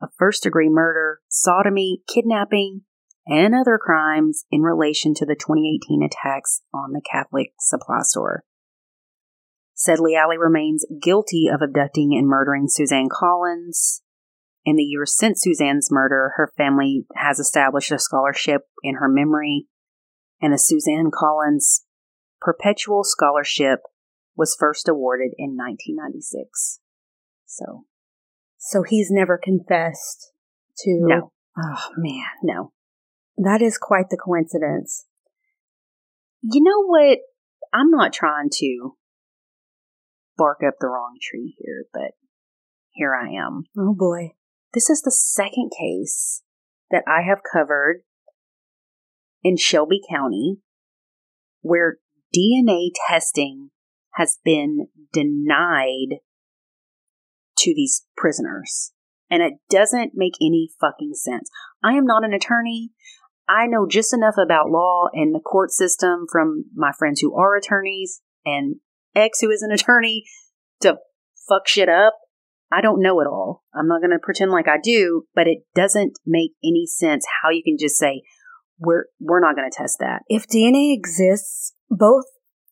[0.00, 2.82] of first degree murder, sodomy, kidnapping,
[3.26, 8.44] and other crimes in relation to the 2018 attacks on the Catholic supply store.
[9.74, 14.02] Sedley Alley remains guilty of abducting and murdering Suzanne Collins.
[14.64, 19.66] In the years since Suzanne's murder, her family has established a scholarship in her memory,
[20.40, 21.84] and the Suzanne Collins
[22.40, 23.80] Perpetual Scholarship
[24.36, 26.80] was first awarded in 1996.
[27.44, 27.84] So,
[28.58, 30.32] So he's never confessed
[30.78, 30.98] to.
[31.00, 32.72] no, Oh man, no.
[33.36, 35.06] That is quite the coincidence.
[36.42, 37.18] You know what?
[37.72, 38.96] I'm not trying to
[40.36, 42.12] bark up the wrong tree here, but
[42.90, 43.64] here I am.
[43.76, 44.32] Oh boy.
[44.72, 46.42] This is the second case
[46.90, 48.02] that I have covered
[49.42, 50.58] in Shelby County
[51.60, 51.98] where
[52.34, 53.70] DNA testing
[54.14, 56.20] has been denied
[57.58, 58.92] to these prisoners.
[59.30, 61.50] And it doesn't make any fucking sense.
[61.82, 62.90] I am not an attorney.
[63.48, 67.56] I know just enough about law and the court system from my friends who are
[67.56, 68.76] attorneys and
[69.14, 70.24] ex who is an attorney
[70.80, 70.96] to
[71.48, 72.14] fuck shit up.
[72.72, 73.62] I don't know it all.
[73.74, 77.50] I'm not going to pretend like I do, but it doesn't make any sense how
[77.50, 78.22] you can just say
[78.78, 80.22] we're we're not going to test that.
[80.28, 82.24] If DNA exists both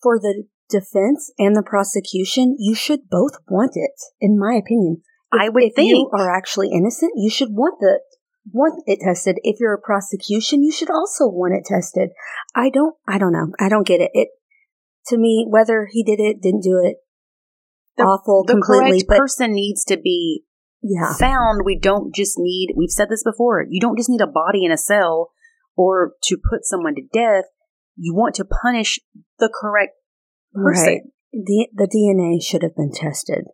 [0.03, 5.03] for the defense and the prosecution, you should both want it, in my opinion.
[5.33, 6.13] If, I would if you think.
[6.13, 8.01] are actually innocent, you should want the
[8.53, 9.37] want it tested.
[9.43, 12.11] If you're a prosecution, you should also want it tested.
[12.55, 13.53] I don't I don't know.
[13.59, 14.11] I don't get it.
[14.15, 14.29] It
[15.09, 16.97] to me, whether he did it, didn't do it,
[17.97, 20.45] The- awful The completely, correct but person needs to be
[20.83, 21.15] yeah.
[21.15, 21.63] found.
[21.65, 22.75] We don't just need.
[22.77, 23.65] We've said this before.
[23.69, 25.31] You don't just need a body in a cell
[25.77, 27.45] or to put someone to death.
[27.97, 28.99] you want to punish
[29.39, 29.93] the correct
[30.55, 30.85] person.
[30.87, 31.01] Right.
[31.33, 33.47] The, the DNA should have been tested.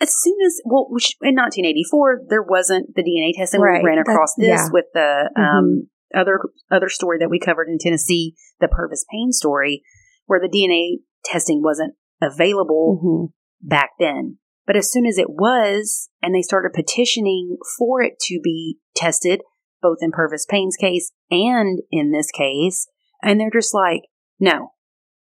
[0.00, 3.60] As soon as, well, which, in 1984, there wasn't the DNA testing.
[3.60, 3.82] Right.
[3.82, 4.68] We ran across this yeah.
[4.72, 5.42] with the Mhm.
[5.42, 9.82] um, other other story that we covered in Tennessee, the Pervis Payne story,
[10.26, 13.24] where the DNA testing wasn't available hmm
[13.60, 14.38] back then.
[14.68, 19.40] But as soon as it was, and they started petitioning for it to be tested,
[19.82, 22.86] both in Pervis Payne's case and in this case,
[23.22, 24.02] and they're just like,
[24.38, 24.74] no,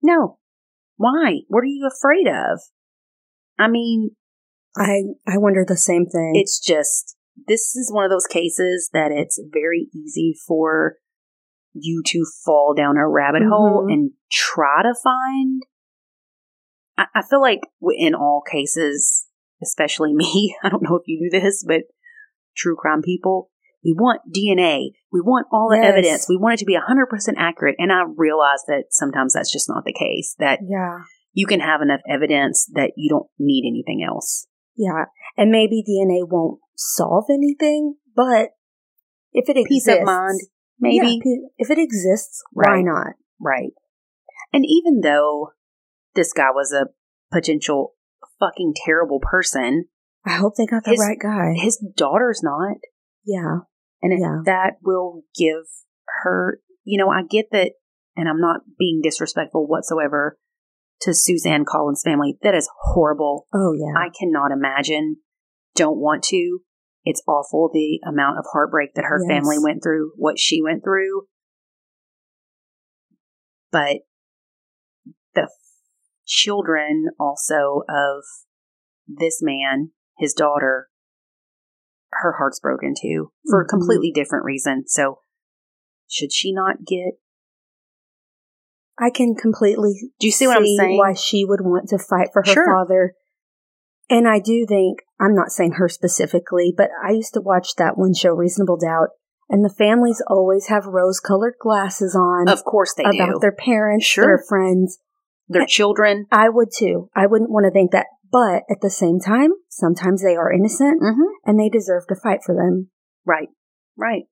[0.00, 0.38] no.
[0.96, 1.40] Why?
[1.48, 2.60] What are you afraid of?
[3.58, 4.10] I mean,
[4.76, 6.32] I, I wonder the same thing.
[6.34, 7.16] it's just,
[7.48, 10.96] this is one of those cases that it's very easy for
[11.72, 13.92] you to fall down a rabbit hole Mhm.
[13.92, 15.62] and try to find.
[16.98, 17.60] I, I feel like
[17.96, 19.26] in all cases,
[19.62, 21.82] especially me, I don't know if you do this, but
[22.56, 23.50] true crime people,
[23.84, 24.90] we want DNA.
[25.12, 25.86] We want all the Yes.
[25.92, 26.26] evidence.
[26.28, 27.76] We want it to be 100% accurate.
[27.78, 30.98] And I realize that sometimes that's just not the case, that yeah.
[31.32, 34.46] you can have enough evidence that you don't need anything else.
[34.80, 35.04] Yeah.
[35.36, 38.50] And maybe DNA won't solve anything, but
[39.32, 40.00] if it Peace exists.
[40.00, 40.40] of mind,
[40.80, 41.20] maybe.
[41.22, 43.08] Yeah, if it exists, why not?
[43.38, 43.72] Right.
[44.54, 45.50] And even though
[46.14, 46.86] this guy was a
[47.30, 47.92] potential
[48.40, 49.84] fucking terrible person,
[50.24, 51.52] I hope they got the His- right guy.
[51.54, 52.78] his daughter's not.
[53.24, 53.58] yeah.
[54.02, 54.40] And if Yeah.
[54.46, 55.66] that will give
[56.22, 57.72] her, you know, I get that,
[58.16, 60.38] and I'm not being disrespectful whatsoever
[61.02, 62.38] to Suzanne Collins' family.
[62.42, 63.46] That is horrible.
[63.54, 63.94] Oh, yeah.
[63.96, 65.16] I cannot imagine.
[65.74, 66.60] Don't want to.
[67.04, 69.28] It's awful the amount of heartbreak that her Yes.
[69.28, 71.22] family went through, what she went through.
[73.72, 73.98] But
[75.34, 75.50] the f-
[76.26, 78.24] children also of
[79.06, 80.88] this man, his daughter,
[82.12, 83.70] her heart's broken too for a Mhm.
[83.70, 84.86] completely different reason.
[84.86, 85.20] So,
[86.08, 87.14] should she not get?
[89.00, 90.98] I can completely Do you see what I'm saying?
[90.98, 92.66] why she would want to fight for her Sure.
[92.66, 93.14] father.
[94.10, 97.96] And I do think, I'm not saying her specifically, but I used to watch that
[97.96, 99.08] one show, Reasonable Doubt,
[99.48, 103.10] and the families always have rose colored glasses on Of course they do.
[103.22, 103.38] about do.
[103.40, 104.24] their parents, Sure.
[104.26, 104.98] their friends.
[105.48, 106.26] Their children.
[106.30, 107.08] I would too.
[107.14, 108.06] I wouldn't want to think that.
[108.30, 111.22] But at the same time, sometimes they are innocent Mm-hmm.
[111.44, 112.90] and they deserve to fight for them.
[113.26, 113.48] Right.
[113.96, 114.24] Right.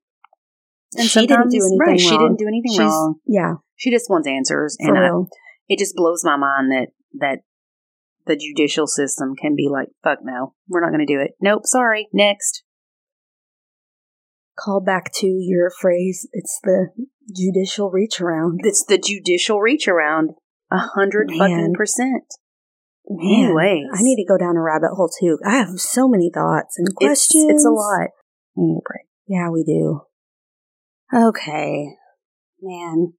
[0.97, 3.17] And she didn't do anything right, She didn't do anything She's- wrong.
[3.27, 5.11] Yeah, She just wants answers, for and I,
[5.69, 7.39] it just blows my mind that that
[8.27, 11.63] the judicial system can be like, "Fuck no, we're not going to do it." Nope,
[11.65, 12.09] sorry.
[12.13, 12.65] Next.
[14.59, 16.29] Call back to your phrase.
[16.33, 16.89] It's the
[17.35, 18.61] judicial reach around.
[18.65, 20.33] It's the judicial reach around.
[20.71, 22.25] A hundred fucking percent.
[23.09, 23.87] Man, Anyways.
[23.95, 25.39] I need to go down a rabbit hole too.
[25.47, 27.47] I have so many thoughts and questions.
[27.49, 28.09] it's a lot.
[28.57, 29.07] We need a break.
[29.27, 30.03] Yeah, we do.
[31.15, 31.95] Okay.
[32.61, 33.15] Man,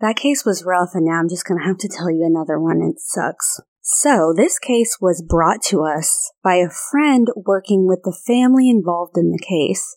[0.00, 2.58] that case was rough, and now I'm just going to have to tell you another
[2.58, 2.80] one.
[2.82, 3.60] It sucks.
[3.82, 9.16] So, this case was brought to us by a friend working with the family involved
[9.16, 9.96] in the case.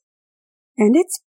[0.78, 1.22] And it's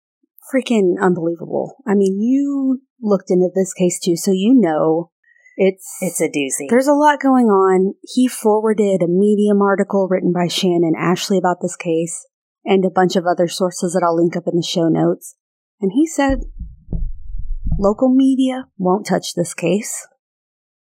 [0.53, 1.77] freaking unbelievable.
[1.87, 5.11] I mean, you looked into this case too, so you know
[5.57, 6.69] it's It's a doozy.
[6.69, 7.95] there's a lot going on.
[8.03, 12.27] He forwarded a Medium article written by Shannon Ashley about this case
[12.65, 15.37] and a bunch of other sources that I'll link up in the show notes.
[15.81, 16.41] And he said
[17.79, 20.07] local media won't touch this case.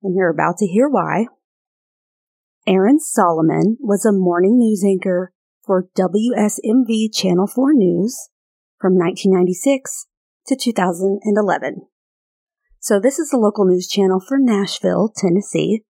[0.04, 1.28] And you're about to hear why.
[2.68, 5.34] Aaron Solomon was a morning news anchor
[5.66, 8.30] for WSMV Channel 4 News
[8.80, 10.08] from 1996
[10.48, 11.88] to 2011.
[12.80, 15.84] So this is the local news channel for Nashville, Tennessee.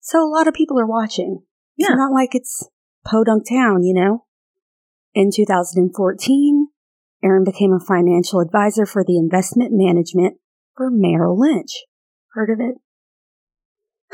[0.00, 1.42] So a lot of people are watching.
[1.76, 1.88] Yeah.
[1.88, 2.68] It's not like it's
[3.04, 4.24] podunk town, you know?
[5.14, 6.61] In 2014,
[7.22, 10.36] Aaron became a financial advisor for the investment management
[10.76, 11.84] for Merrill Lynch.
[12.32, 12.76] Heard of it?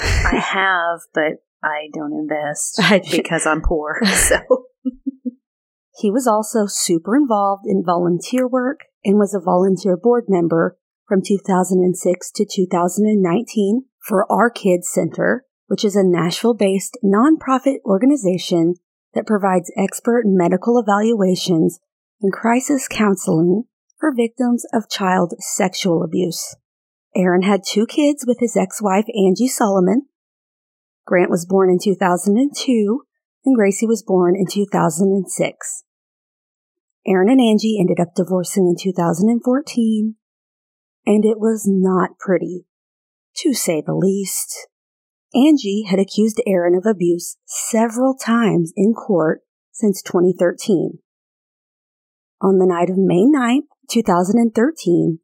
[0.00, 4.00] I have, but I don't invest because I'm poor.
[4.06, 4.38] So
[5.98, 11.22] He was also super involved in volunteer work and was a volunteer board member from
[11.26, 18.74] 2006 to 2019 for Our Kids Center, which is a Nashville based nonprofit organization
[19.14, 21.80] that provides expert medical evaluations
[22.20, 23.64] and crisis counseling
[23.98, 26.56] for victims of child sexual abuse.
[27.14, 30.06] Aaron had two kids with his ex wife, Angie Solomon.
[31.06, 33.02] Grant was born in 2002
[33.44, 35.84] and Gracie was born in 2006.
[37.06, 40.16] Aaron and Angie ended up divorcing in 2014,
[41.06, 42.66] and it was not pretty,
[43.36, 44.68] to say the least.
[45.34, 49.40] Angie had accused Aaron of abuse several times in court
[49.72, 50.98] since 2013.
[52.40, 55.18] On the night of May 9th, 2013,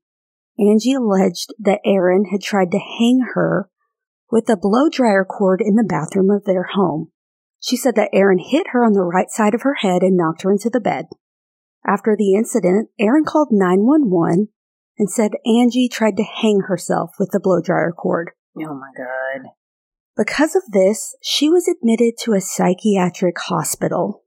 [0.59, 3.71] Angie alleged that Aaron had tried to hang her
[4.31, 7.13] with a blow dryer cord in the bathroom of their home.
[7.61, 10.43] She said that Aaron hit her on the right side of her head and knocked
[10.43, 11.07] her into the bed.
[11.87, 14.49] After the incident, Aaron called 911
[14.99, 18.33] and said Angie tried to hang herself with the blow dryer cord.
[18.59, 19.51] Oh my God.
[20.17, 24.25] Because of this, she was admitted to a psychiatric hospital.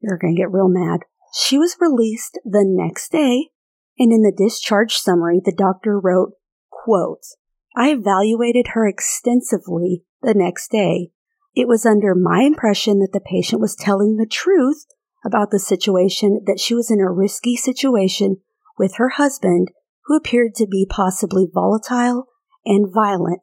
[0.00, 1.00] You're going to get real mad.
[1.32, 3.50] She was released the next day,
[3.98, 6.32] and in the discharge summary, the doctor wrote,
[6.70, 7.24] quote,
[7.76, 11.10] I evaluated her extensively the next day.
[11.54, 14.86] It was under my impression that the patient was telling the truth
[15.24, 18.36] about the situation, that she was in a risky situation
[18.78, 19.68] with her husband,
[20.04, 22.28] who appeared to be possibly volatile
[22.64, 23.42] and violent.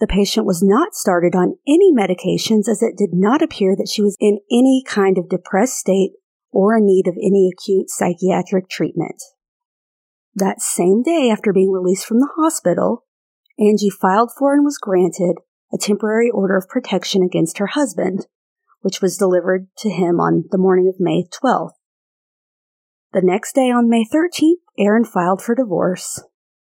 [0.00, 4.02] The patient was not started on any medications as it did not appear that she
[4.02, 6.10] was in any kind of depressed state
[6.54, 9.20] or in need of any acute psychiatric treatment.
[10.34, 13.04] That same day after being released from the hospital,
[13.58, 15.36] Angie filed for and was granted
[15.72, 18.26] a temporary order of protection against her husband,
[18.80, 21.72] which was delivered to him on the morning of May 12th.
[23.12, 26.22] The next day, on May 13th, Aaron filed for divorce.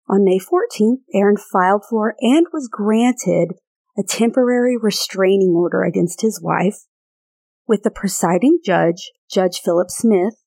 [0.08, 3.54] On May 14th, Aaron filed for and was granted
[3.98, 6.86] a temporary restraining order against his wife,
[7.66, 10.42] with the presiding judge, Judge Philip Smith,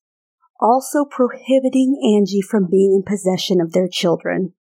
[0.60, 4.54] also prohibiting Angie from being in possession of their children.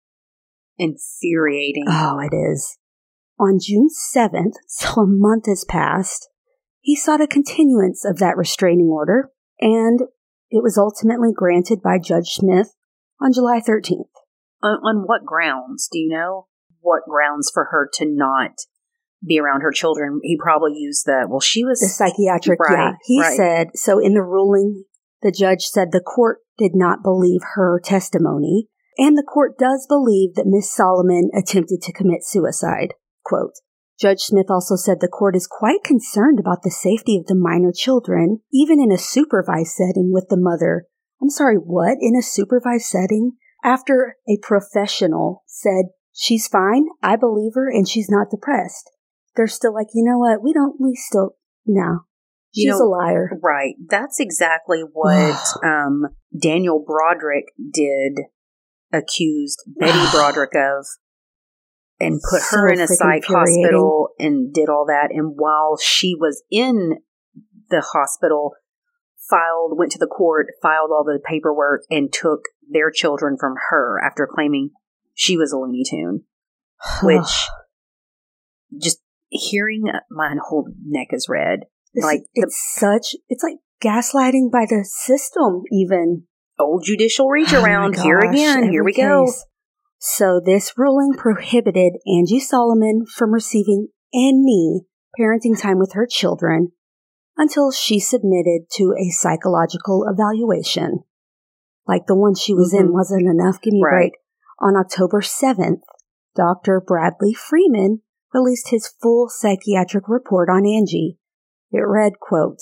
[0.78, 1.84] Infuriating.
[1.88, 2.78] Oh, it is.
[3.38, 6.28] On June 7th, so a month has passed,
[6.80, 10.00] he sought a continuance of that restraining order, and
[10.50, 12.74] it was ultimately granted by Judge Smith
[13.20, 14.08] on July 13th.
[14.62, 15.88] On, on what grounds?
[15.90, 16.48] Do you know
[16.80, 18.52] what grounds for her to not
[19.24, 20.20] be around her children?
[20.22, 21.80] He probably used the, well, she was.
[21.80, 22.92] The psychiatric, right, yeah.
[23.04, 23.36] He right.
[23.36, 24.84] said, so in the ruling,
[25.22, 30.34] the judge said the court did not believe her testimony, and the court does believe
[30.34, 32.94] that Miss Solomon attempted to commit suicide.
[33.24, 33.52] Quote,
[34.00, 37.70] Judge Smith also said the court is quite concerned about the safety of the minor
[37.70, 40.86] children, even in a supervised setting with the mother.
[41.20, 41.98] I'm sorry, what?
[42.00, 43.32] In a supervised setting?
[43.62, 48.90] After a professional said, she's fine, I believe her, and she's not depressed.
[49.36, 50.42] They're still like, you know what?
[50.42, 52.00] We don't, we still, no.
[52.54, 53.30] She's You know- a liar.
[53.42, 53.74] Right.
[53.88, 56.08] That's exactly what um,
[56.38, 58.18] Daniel Broderick did,
[58.92, 60.86] accused Betty Broderick of,
[62.00, 65.10] and put her in a psych hospital and did all that.
[65.12, 66.94] And while she was in
[67.68, 68.54] the hospital,
[69.28, 74.00] filed, went to the court, filed all the paperwork, and took their children from her
[74.04, 74.70] after claiming
[75.14, 76.22] she was a Looney Tune.
[77.02, 77.46] Which,
[78.80, 79.00] just
[79.30, 81.60] hearing my whole neck is red.
[81.94, 86.24] It's, like the it's such, it's like gaslighting by the system, even.
[86.58, 87.96] old judicial reach Oh around.
[87.96, 88.70] Here gosh, again.
[88.70, 89.32] Here we go.
[89.98, 94.82] So this ruling prohibited Angie Solomon from receiving any
[95.18, 96.72] parenting time with her children
[97.36, 101.00] until she submitted to a psychological evaluation.
[101.86, 102.92] Like the one she was in Mhm.
[102.92, 103.60] wasn't enough.
[103.60, 103.92] Give me a Right.
[103.92, 104.12] break.
[104.60, 105.80] On October 7th,
[106.36, 106.80] Dr.
[106.80, 108.02] Bradley Freeman
[108.32, 111.18] released his full psychiatric report on Angie.
[111.72, 112.58] It read, quote,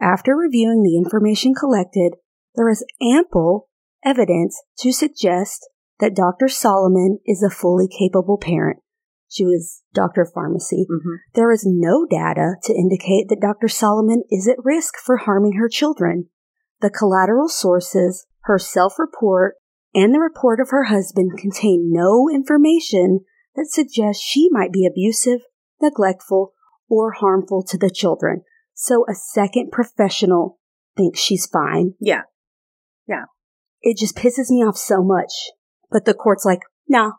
[0.00, 2.14] After reviewing the information collected,
[2.54, 3.68] there is ample
[4.04, 5.68] evidence to suggest
[6.00, 6.48] that Dr.
[6.48, 8.78] Solomon is a fully capable parent.
[9.28, 10.24] She was Dr.
[10.24, 10.86] Pharmacy.
[10.88, 13.68] hmm There is no data to indicate that Dr.
[13.68, 16.28] Solomon is at risk for harming her children.
[16.80, 19.56] The collateral sources, her self report,
[19.94, 23.20] and the report of her husband contain no information
[23.58, 25.40] that suggests she might be abusive,
[25.82, 26.54] neglectful,
[26.88, 28.42] or harmful to the children.
[28.74, 30.60] So a second professional
[30.96, 31.94] thinks she's fine.
[32.00, 32.22] Yeah.
[33.08, 33.24] Yeah.
[33.82, 35.32] It just pisses me off so much.
[35.90, 37.12] But the court's like, nah,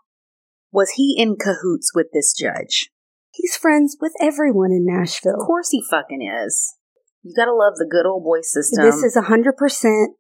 [0.72, 2.90] Was he in cahoots with this judge?
[3.32, 5.40] he's friends with everyone in Nashville.
[5.40, 6.76] Of course he fucking is.
[7.22, 8.86] You gotta love the good old boy system.
[8.86, 10.12] This is a hundred percent.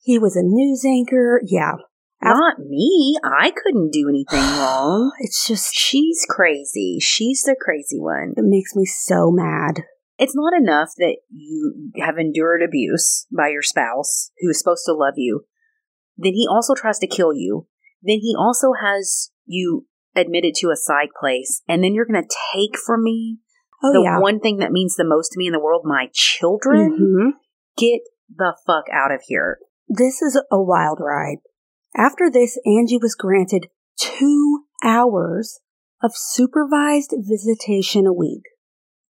[0.00, 1.40] He was a news anchor.
[1.44, 1.74] Yeah.
[2.22, 3.16] Not me.
[3.24, 5.12] I couldn't do anything wrong.
[5.20, 6.98] It's just, She's crazy.
[7.00, 8.34] She's the crazy one.
[8.36, 9.84] it makes me so mad.
[10.18, 14.92] It's not enough that you have endured abuse by your spouse who is supposed to
[14.92, 15.46] love you.
[16.18, 17.66] Then he also tries to kill you.
[18.02, 21.62] Then he also has you admitted to a psych place.
[21.66, 23.38] And then you're going to take from me
[23.82, 24.18] Oh, the yeah.
[24.18, 26.98] one thing that means the most to me in the world, my children.
[27.00, 27.30] Mhm.
[27.78, 29.58] Get the fuck out of here.
[29.88, 31.38] This is a wild ride.
[31.96, 33.66] After this, Angie was granted
[33.98, 35.60] two hours
[36.02, 38.42] of supervised visitation a week.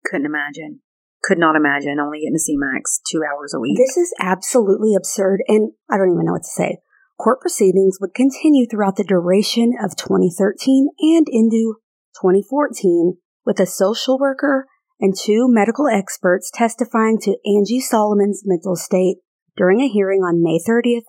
[0.04, 0.80] Couldn't imagine.
[1.22, 3.76] Could not imagine only getting to see Max two hours a week.
[3.76, 6.78] This is absolutely absurd, and I don't even know what to say.
[7.18, 11.76] Court proceedings would continue throughout the duration of 2013 and into
[12.22, 14.66] 2014 with a social worker
[14.98, 19.18] and two medical experts testifying to Angie Solomon's mental state
[19.56, 21.04] during a hearing on May 30th,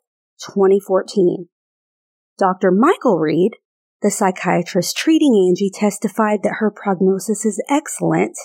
[0.45, 1.47] 2014.
[2.41, 2.71] Dr.
[2.71, 3.51] Michael Reed,
[4.01, 8.35] the psychiatrist treating Angie, testified that her prognosis is excellent.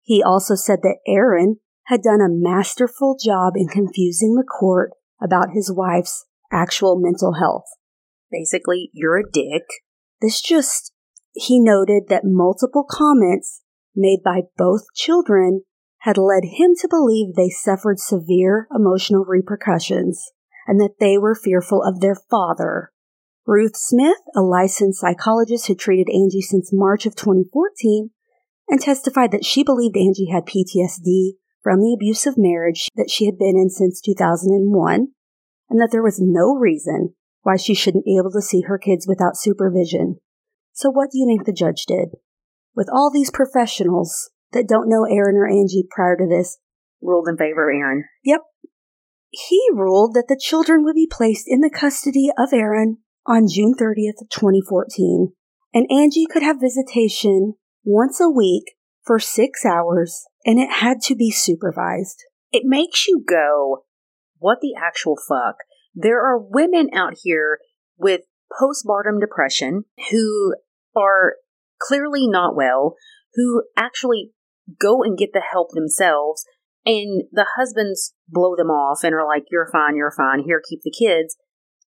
[0.00, 1.56] He also said that Aaron
[1.86, 7.64] had done a masterful job in confusing the court about his wife's actual mental health.
[8.30, 9.64] Basically, you're a dick.
[10.20, 10.92] This just,
[11.32, 13.62] he noted that multiple comments
[13.96, 15.62] made by both children
[16.02, 20.30] had led him to believe they suffered severe emotional repercussions
[20.68, 22.92] and that they were fearful of their father.
[23.46, 28.10] Ruth Smith, a licensed psychologist who treated Angie since March of 2014,
[28.68, 33.38] and testified that she believed Angie had PTSD from the abusive marriage that she had
[33.38, 35.08] been in since 2001,
[35.70, 39.06] and that there was no reason why she shouldn't be able to see her kids
[39.06, 40.16] without supervision.
[40.72, 42.08] So what do you think the judge did?
[42.74, 46.58] With all these professionals that don't know Aaron or Angie prior to this,
[47.00, 48.04] ruled in favor of Aaron.
[48.24, 48.40] Yep.
[49.30, 53.74] He ruled that the children would be placed in the custody of Aaron on June
[53.74, 55.32] 30th, 2014,
[55.74, 57.54] and Angie could have visitation
[57.84, 58.74] once a week
[59.04, 62.24] for six hours, and it had to be supervised.
[62.52, 63.84] It makes you go,
[64.38, 65.56] what the actual fuck?
[65.94, 67.58] There are women out here
[67.98, 68.22] with
[68.52, 70.54] postpartum depression who
[70.96, 71.36] are
[71.80, 72.94] clearly not well,
[73.34, 74.30] who actually
[74.80, 76.44] go and get the help themselves,
[76.84, 80.80] and the husbands blow them off and are like, You're fine, you're fine, here, keep
[80.82, 81.36] the kids.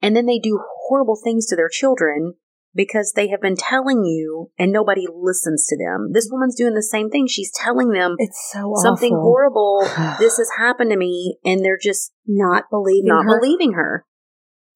[0.02, 2.36] And then they do horrible things to their children
[2.76, 6.12] because they have been telling you and nobody listens to them.
[6.14, 7.28] This woman's doing the same thing.
[7.28, 9.22] She's telling them it's so something awful.
[9.22, 9.80] horrible.
[10.20, 13.40] this has happened to me, and they're just not believing not her.
[13.40, 14.06] believing her.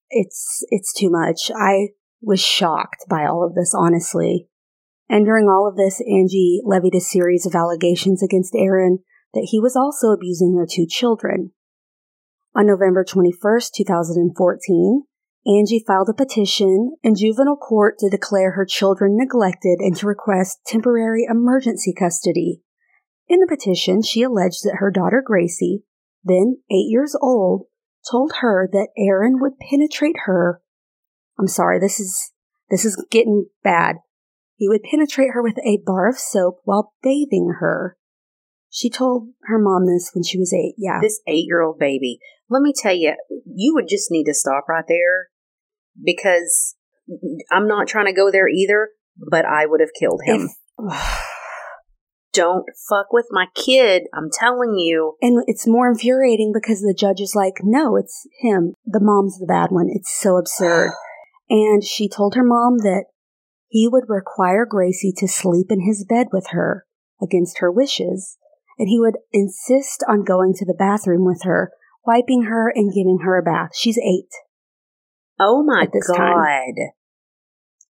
[0.10, 1.52] It's it's too much.
[1.56, 1.90] I
[2.22, 4.48] was shocked by all of this, honestly.
[5.10, 9.00] And during all of this, Angie levied a series of allegations against Aaron
[9.34, 11.52] that he was also abusing their two children.
[12.56, 15.04] On November 21st, 2014,
[15.46, 20.60] Angie filed a petition in juvenile court to declare her children neglected and to request
[20.66, 22.62] temporary emergency custody.
[23.28, 25.84] In the petition, she alleged that her daughter Gracie,
[26.24, 27.66] then eight years old,
[28.10, 30.62] told her that Aaron would penetrate her.
[31.38, 32.32] I'm sorry, this is,
[32.70, 33.98] this is getting bad.
[34.56, 37.98] He would penetrate her with a bar of soap while bathing her.
[38.70, 40.76] She told her mom this when she was eight.
[40.78, 41.00] Yeah.
[41.02, 42.20] This eight year old baby.
[42.50, 43.16] Let me tell you,
[43.46, 45.30] you would just need to stop right there
[46.02, 46.76] because
[47.52, 48.90] I'm not trying to go there either,
[49.30, 50.50] but I would have killed him.
[50.80, 51.20] If,
[52.34, 54.04] Don't fuck with my kid.
[54.12, 55.14] I'm telling you.
[55.22, 58.74] and it's more infuriating because the judge is like, no, it's him.
[58.86, 59.88] The mom's the bad one.
[59.90, 60.94] It's so absurd.
[61.50, 63.06] and she told her mom that
[63.68, 66.86] he would require Gracie to sleep in his bed with her
[67.22, 68.38] against her wishes,
[68.80, 71.72] and he would insist on going to the bathroom with her,
[72.06, 73.72] wiping her and giving her a bath.
[73.76, 74.30] She's eight.
[75.40, 76.16] Oh my god.
[76.16, 76.74] time.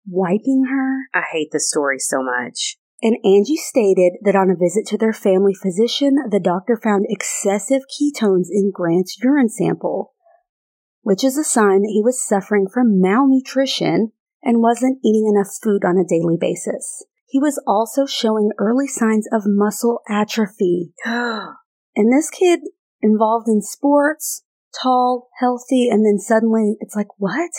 [0.08, 1.08] Wiping her?
[1.14, 2.78] I hate this story so much.
[3.02, 7.82] And Angie stated that on a visit to their family physician, the doctor found excessive
[7.92, 10.14] ketones in Grant's urine sample,
[11.02, 14.12] which is a sign that he was suffering from malnutrition
[14.42, 17.04] and wasn't eating enough food on a daily basis.
[17.28, 20.94] He was also showing early signs of muscle atrophy.
[21.98, 22.60] And this kid
[23.02, 24.44] involved in sports,
[24.82, 27.51] tall, healthy, and then suddenly it's like, what?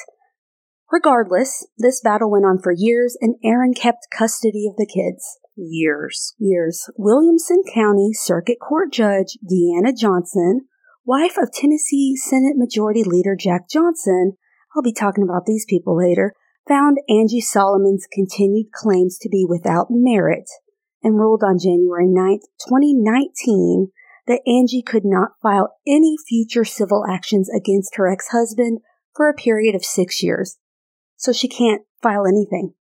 [0.92, 5.38] Regardless, this battle went on for years and Aaron kept custody of the kids.
[5.56, 6.34] Years.
[6.38, 6.88] Years.
[6.96, 10.66] Williamson County Circuit Court Judge Deanna Johnson,
[11.04, 14.36] wife of Tennessee Senate Majority Leader Jack Johnson,
[14.76, 16.34] I'll be talking about these people later,
[16.68, 20.48] found Angie Solomon's continued claims to be without merit
[21.02, 23.88] and ruled on January 9th, 2019
[24.26, 28.80] that Angie could not file any future civil actions against her ex-husband
[29.14, 30.58] for a period of six years.
[31.16, 32.74] So she can't file anything.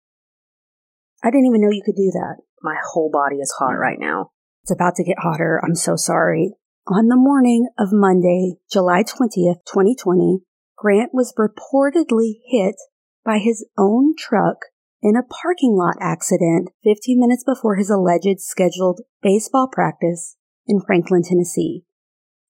[1.23, 2.37] I didn't even know you could do that.
[2.61, 4.31] My whole body is hot right now.
[4.63, 5.61] It's about to get hotter.
[5.63, 6.53] I'm so sorry.
[6.87, 10.39] On the morning of Monday, July 20th, 2020,
[10.77, 12.75] Grant was reportedly hit
[13.23, 14.57] by his own truck
[15.01, 20.35] in a parking lot accident 15 minutes before his alleged scheduled baseball practice
[20.67, 21.83] in Franklin, Tennessee.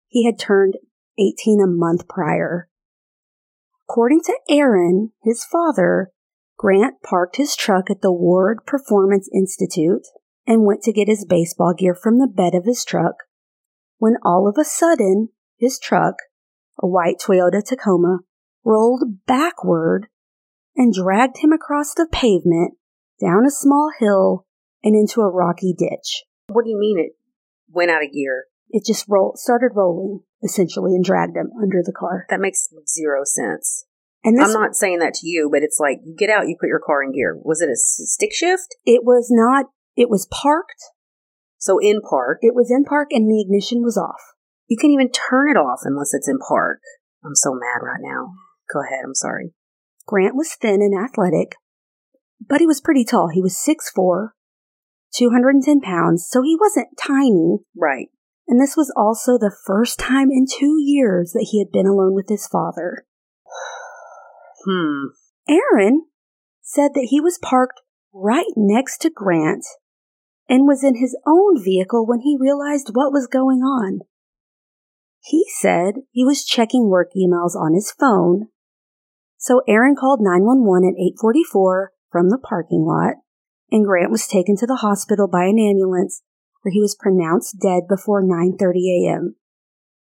[0.08, 0.76] He had turned
[1.18, 2.70] 18 a month prior.
[3.90, 6.12] According to Aaron, his father,
[6.58, 10.08] Grant parked his truck at the Ward Performance Institute
[10.48, 13.16] and went to get his baseball gear from the bed of his truck
[13.98, 16.16] when all of a sudden his truck,
[16.82, 18.20] a white Toyota Tacoma,
[18.64, 20.08] rolled backward
[20.76, 22.74] and dragged him across the pavement,
[23.22, 24.46] down a small hill,
[24.84, 26.24] and into a rocky ditch.
[26.48, 27.14] What do you mean it
[27.74, 28.46] went out of gear?
[28.70, 32.26] It just rolled, started rolling, essentially, and dragged him under the car.
[32.30, 33.86] That makes zero sense.
[34.24, 36.56] And this, I'm not saying that to you, but it's like you get out, you
[36.60, 37.38] put your car in gear.
[37.44, 38.76] Was it a stick shift?
[38.86, 39.66] it was not,
[39.98, 40.82] it was parked,
[41.58, 44.22] So in park, it was in park, and the ignition was off.
[44.68, 46.80] you can even turn it off unless it's in park.
[47.24, 48.32] I'm so mad right now.
[48.74, 49.04] Go ahead.
[49.06, 49.54] I'm sorry.
[50.08, 51.56] Grant was thin and athletic,
[52.48, 53.28] but he was pretty tall.
[53.28, 54.30] He was 6'4,
[55.16, 57.60] 210 pounds, so he wasn't tiny.
[57.76, 58.08] Right.
[58.48, 62.14] And this was also the first time in two years that he had been alone
[62.14, 63.06] with his father.
[64.66, 65.08] Hmm.
[65.50, 66.06] Aaron
[66.62, 67.82] said that he was parked
[68.14, 69.66] right next to Grant
[70.48, 74.00] and was in his own vehicle when he realized what was going on.
[75.20, 78.48] He said he was checking work emails on his phone.
[79.38, 83.16] So Aaron called 911 at 844 from the parking lot
[83.74, 86.22] and Grant was taken to the hospital by an ambulance
[86.62, 89.36] where he was pronounced dead before 9:30 a.m.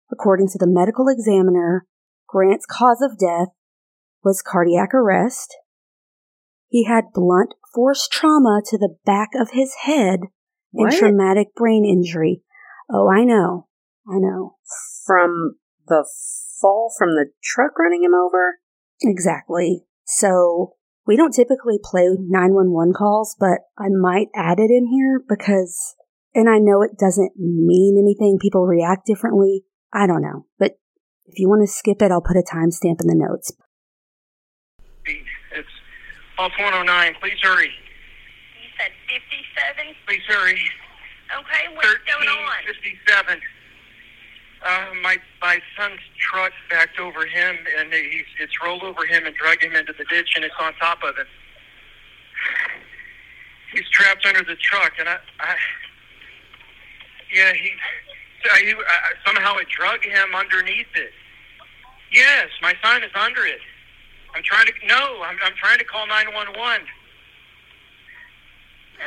[0.10, 1.86] According to the medical examiner,
[2.26, 3.50] Grant's cause of death
[4.24, 5.58] was cardiac arrest.
[6.70, 10.22] He had blunt force trauma to the back of his head
[10.72, 10.94] What?
[10.94, 12.44] and traumatic brain injury.
[12.90, 13.68] Oh, I know.
[14.08, 14.56] I know.
[15.06, 15.58] From
[15.88, 16.06] the
[16.62, 18.60] fall from the truck running him over?
[19.02, 19.84] Exactly.
[20.06, 20.76] So
[21.10, 25.96] we don't typically play 911 calls, but I might add it in here because,
[26.36, 28.38] and I know it doesn't mean anything.
[28.40, 29.66] People react differently.
[29.92, 30.46] I don't know.
[30.60, 30.78] But
[31.26, 33.52] if you want to skip it, I'll put a timestamp in the notes.
[35.04, 35.74] It's
[36.38, 37.16] off 109.
[37.20, 37.74] Please hurry.
[38.62, 39.96] You said 57?
[40.06, 40.62] Please hurry.
[41.34, 42.46] Okay, what's going on?
[42.70, 43.42] 1357.
[44.66, 49.36] Uh, my my son's truck backed over him, and he's it's rolled over him and
[49.36, 51.28] dragged him into the ditch, and it's on top of him.
[53.72, 55.56] He's trapped under the truck, and I, I
[57.34, 57.72] yeah, he,
[58.52, 61.14] I, I, somehow it drug him underneath it.
[62.12, 63.62] Yes, my son is under it.
[64.36, 66.86] I'm trying to no, I'm I'm trying to call 911.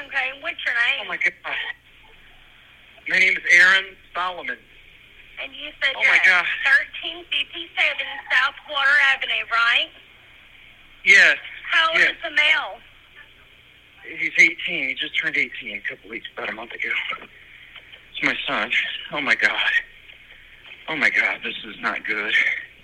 [0.07, 1.05] Okay, what's your name?
[1.05, 1.33] Oh my god.
[3.09, 3.85] My name is Aaron
[4.15, 4.57] Solomon.
[5.43, 6.47] And you said oh you're my at God.
[7.11, 7.69] 1357
[8.33, 9.91] South Water Avenue, right?
[11.05, 11.37] Yes.
[11.71, 12.13] How old Yes.
[12.13, 12.79] is the male?
[14.19, 14.89] He's 18.
[14.89, 16.91] He just turned 18 a couple weeks, about a month ago.
[17.21, 18.71] It's my son.
[19.13, 19.71] Oh my god.
[20.89, 22.35] Oh my god, this is not good.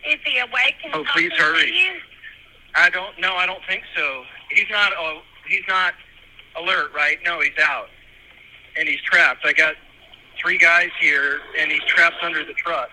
[0.06, 1.72] Is he awake and Oh, please hurry.
[2.74, 3.34] I don't know.
[3.34, 4.24] I don't think so.
[4.50, 4.92] He's not.
[4.96, 5.94] Oh, he's not
[6.56, 7.18] alert, right?
[7.24, 7.88] No, he's out,
[8.78, 9.44] and he's trapped.
[9.44, 9.74] I got
[10.40, 12.90] three guys here, and he's trapped under the truck.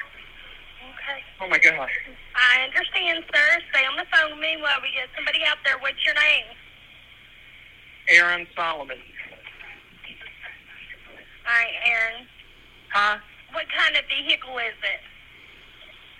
[0.84, 1.20] Okay.
[1.42, 1.88] Oh my god.
[2.36, 3.48] I understand, sir.
[3.72, 5.78] Stay on the phone with me while we get somebody out there.
[5.80, 6.46] What's your name?
[8.10, 8.98] Aaron Solomon.
[11.46, 12.26] All right, Aaron.
[12.94, 13.18] Huh?
[13.54, 15.02] What kind of vehicle is it?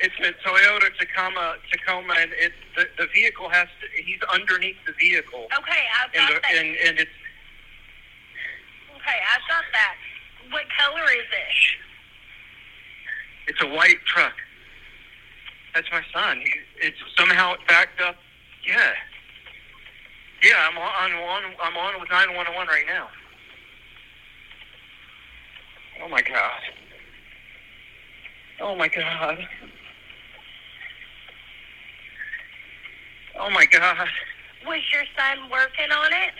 [0.06, 3.86] It's a Toyota Tacoma, Tacoma, and it the, the vehicle has to.
[4.04, 6.56] He's underneath the vehicle, Okay, I've and got the, that.
[6.60, 7.18] and and it's
[8.96, 9.96] Okay, I've got that.
[10.52, 11.86] What color is it?
[13.48, 14.34] it's a white truck.
[15.74, 16.42] That's my son.
[16.82, 18.16] It's somehow it backed up.
[18.68, 18.94] Yeah.
[20.44, 23.08] Yeah, I'm on, I'm on, I'm on with 911 right now.
[26.04, 26.62] Oh my god.
[28.62, 29.48] Oh my god.
[33.38, 34.08] Oh my god.
[34.66, 36.34] Was your son working on it?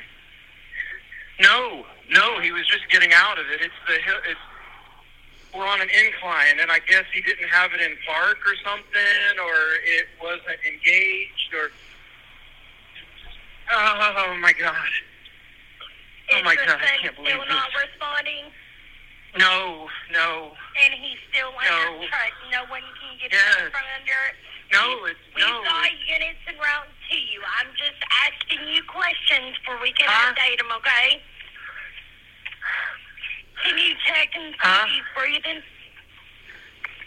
[1.40, 3.62] No, no, he was just getting out of it.
[3.62, 4.16] It's the hill.
[4.30, 4.40] It's
[5.54, 9.40] we're on an incline, and I guess he didn't have it in park or something,
[9.40, 9.56] or
[9.88, 11.72] it wasn't engaged, or
[13.72, 14.76] oh my god,
[16.34, 17.88] Oh my God, I can't believe still not this.
[17.88, 18.46] responding?
[19.38, 20.52] no, no,
[20.84, 22.08] And he's still under No.
[22.52, 23.56] No one can get Yes.
[23.56, 24.36] out from under it.
[24.72, 25.64] No, it's We've no.
[25.64, 27.42] got units route to you.
[27.60, 30.34] I'm just asking you questions for we can Huh?
[30.34, 31.22] update them, okay?
[33.64, 34.86] Can you check and see Huh?
[34.86, 35.62] if he's breathing?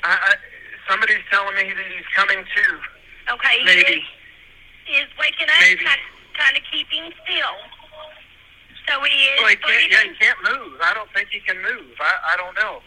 [0.04, 0.34] I, I,
[0.88, 2.74] somebody's telling me that he's coming too.
[3.34, 3.92] Okay, he Maybe.
[4.00, 5.84] is, is waking up, Maybe.
[5.84, 6.00] kind,
[6.38, 7.56] kind of keeping still.
[8.88, 9.66] So he is Well, he can't.
[9.66, 9.90] breathing.
[9.90, 10.80] Yeah, he can't move.
[10.80, 11.92] I don't think he can move.
[12.00, 12.80] I, I don't know.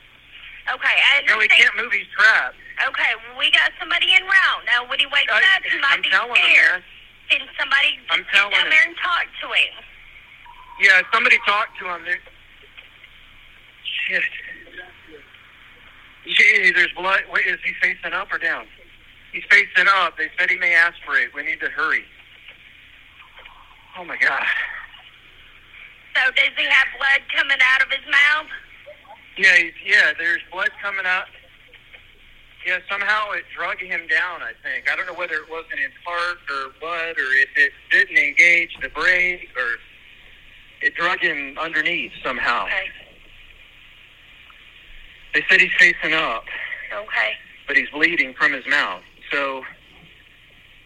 [0.71, 1.91] Okay, I No, he can't move.
[1.91, 2.55] He's trapped.
[2.87, 4.63] Okay, we got somebody in route.
[4.65, 6.83] Now, when he wakes I, up, he might I'm be scared.
[7.29, 8.69] Then somebody I'm get down him.
[8.69, 9.73] there and talk to him.
[10.79, 12.03] Yeah, somebody talked to him.
[12.05, 12.19] There,
[14.07, 14.23] shit.
[16.25, 17.21] Gee, there's blood.
[17.31, 18.65] Wait, is he facing up or down?
[19.33, 20.17] He's facing up.
[20.17, 21.33] They said he may aspirate.
[21.33, 22.03] We need to hurry.
[23.97, 24.45] Oh my God.
[26.15, 28.47] So does he have blood coming out of his mouth?
[29.37, 30.11] Yeah, he's, yeah.
[30.17, 31.25] There's blood coming out.
[32.65, 34.41] Yeah, somehow it drug him down.
[34.43, 34.89] I think.
[34.91, 38.77] I don't know whether it wasn't in part or what, or if it didn't engage
[38.81, 39.77] the brake, or
[40.81, 42.65] it drug him underneath somehow.
[42.65, 42.85] Okay.
[45.33, 46.43] They said he's facing up,
[46.93, 47.31] Okay.
[47.67, 49.01] but he's bleeding from his mouth.
[49.31, 49.63] So,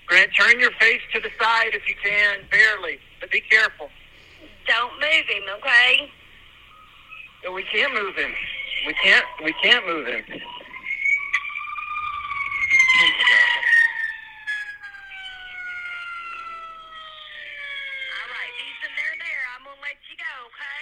[0.06, 3.90] Grant, turn your face to the side if you can, barely, but be careful.
[4.68, 6.12] Don't move him, okay?
[7.46, 8.34] No, We can't move him.
[8.88, 9.26] We can't.
[9.44, 10.24] We can't move him.
[10.26, 10.42] My God.
[18.10, 19.46] All right, Ethan, they're there.
[19.54, 20.82] I'm gonna let you go, okay?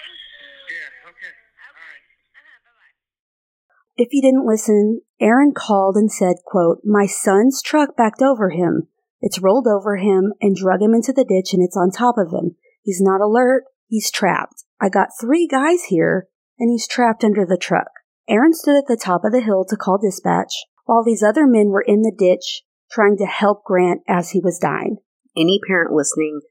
[0.72, 1.10] Yeah.
[1.12, 1.36] Okay.
[1.68, 2.04] All right.
[2.32, 2.88] Uh-huh,
[3.98, 8.88] if you didn't listen, Aaron called and said, quote, My son's truck backed over him.
[9.20, 12.32] It's rolled over him and drug him into the ditch and it's on top of
[12.32, 12.56] him.
[12.84, 13.66] He's not alert.
[13.88, 14.64] He's trapped.
[14.80, 16.30] I got three guys here
[16.60, 17.90] and he's trapped under the truck.
[18.28, 20.54] Aaron stood at the top of the hill to call dispatch
[20.86, 24.60] while these other men were in the ditch trying to help Grant as he was
[24.60, 24.98] dying.
[25.36, 26.42] Any parent listening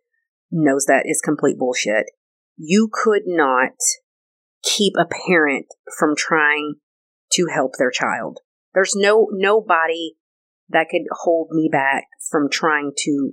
[0.51, 2.07] knows that is complete bullshit.
[2.57, 3.73] You could not
[4.63, 5.67] keep a parent
[5.99, 6.75] from trying
[7.33, 8.39] to help their child.
[8.75, 10.13] There's no nobody
[10.69, 13.33] that could hold me back from trying to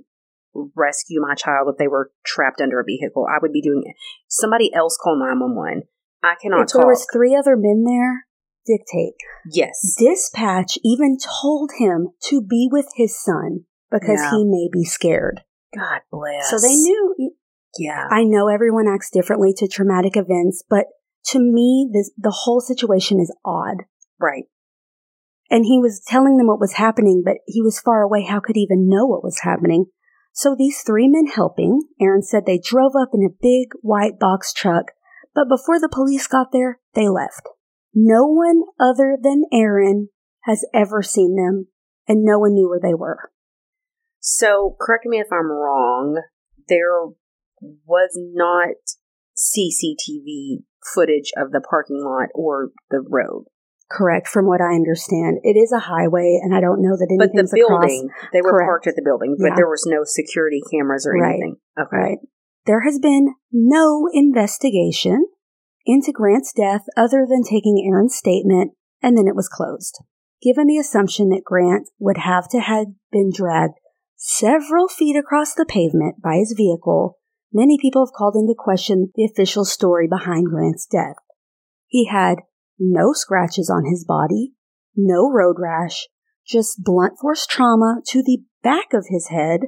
[0.76, 3.26] rescue my child if they were trapped under a vehicle.
[3.28, 3.96] I would be doing it.
[4.28, 5.84] Somebody else call 911.
[6.22, 6.88] I cannot if there talk.
[6.90, 8.26] was three other men there,
[8.66, 9.14] dictate.
[9.50, 9.94] yes.
[9.98, 14.30] Dispatch even told him to be with his son because Yeah.
[14.30, 15.42] he may be scared.
[15.74, 16.50] God bless.
[16.50, 17.32] So they knew.
[17.78, 18.06] Yeah.
[18.10, 20.86] I know everyone acts differently to traumatic events, but
[21.28, 23.84] to me, this, the whole situation is odd.
[24.18, 24.44] right.
[25.52, 28.22] And he was telling them what was happening, but he was far away.
[28.22, 29.86] How could he even know what was happening?
[30.32, 34.52] So these three men helping, Aaron said they drove up in a big white box
[34.52, 34.92] truck,
[35.34, 37.48] but before the police got there, they left.
[37.94, 40.08] No one other than Aaron
[40.44, 41.66] has ever seen them,
[42.08, 43.30] and no one knew where they were.
[44.20, 46.22] So, correct me if I'm wrong,
[46.68, 47.06] there
[47.86, 48.76] was not
[49.36, 50.64] CCTV
[50.94, 53.44] footage of the parking lot or the road.
[53.90, 55.38] Correct, from what I understand.
[55.42, 57.80] It is a highway, and I don't know that anything's But the anything's across.
[57.90, 58.68] building, they were Correct.
[58.68, 59.54] parked at the building, but Yeah.
[59.56, 61.34] there was no security cameras or Right.
[61.34, 61.56] anything.
[61.78, 61.96] Okay.
[61.96, 62.18] Right.
[62.66, 65.26] There has been no investigation
[65.86, 70.02] into Grant's death other than taking Aaron's statement, and then it was closed.
[70.42, 73.78] Given the assumption that Grant would have to have been dragged
[74.16, 77.18] several feet across the pavement by his vehicle,
[77.52, 81.16] many people have called into question the official story behind Grant's death.
[81.86, 82.40] He had
[82.78, 84.52] no scratches on his body,
[84.96, 86.08] no road rash,
[86.46, 89.60] just blunt force trauma to the back of his head,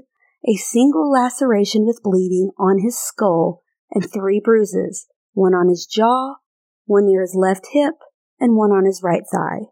[0.46, 6.36] a single laceration with bleeding on his skull, and three bruises one on his jaw,
[6.84, 7.94] one near his left hip,
[8.38, 9.66] and one on his right thigh.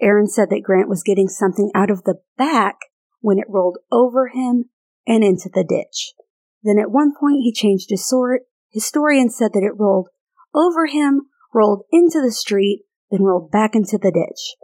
[0.00, 2.76] Aaron said that Grant was getting something out of the back
[3.20, 4.70] when it rolled over him
[5.06, 6.12] and into the ditch.
[6.62, 8.42] Then at one point he changed his sort.
[8.70, 10.08] Historian said that it rolled
[10.54, 11.22] over him,
[11.54, 14.56] rolled into the street, then rolled back into the ditch.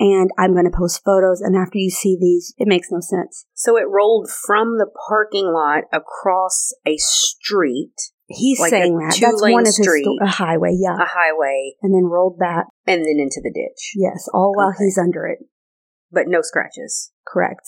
[0.00, 3.46] And I'm going to post photos, and after you see these, it makes no sense.
[3.54, 7.94] So it rolled from the parking lot across a street,
[8.30, 9.16] He's Like saying that.
[9.18, 10.04] That's one of his street.
[10.04, 10.96] sto- a highway, yeah.
[11.00, 12.66] a highway, and then rolled back.
[12.86, 13.92] and then into the ditch.
[13.96, 14.84] Yes, all while Okay.
[14.84, 15.38] he's under it.
[16.12, 17.10] But no scratches.
[17.26, 17.64] Correct.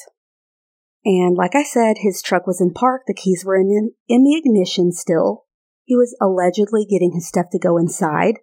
[1.05, 3.03] And like I said, his truck was in park.
[3.07, 5.47] The keys were in, in the ignition still.
[5.85, 8.41] He was allegedly getting his stuff to go inside,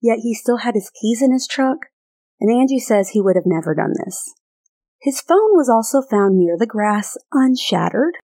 [0.00, 1.78] yet he still had his keys in his truck.
[2.40, 4.34] And Angie says he would have never done this.
[5.00, 8.14] His phone was also found near the grass, unshattered.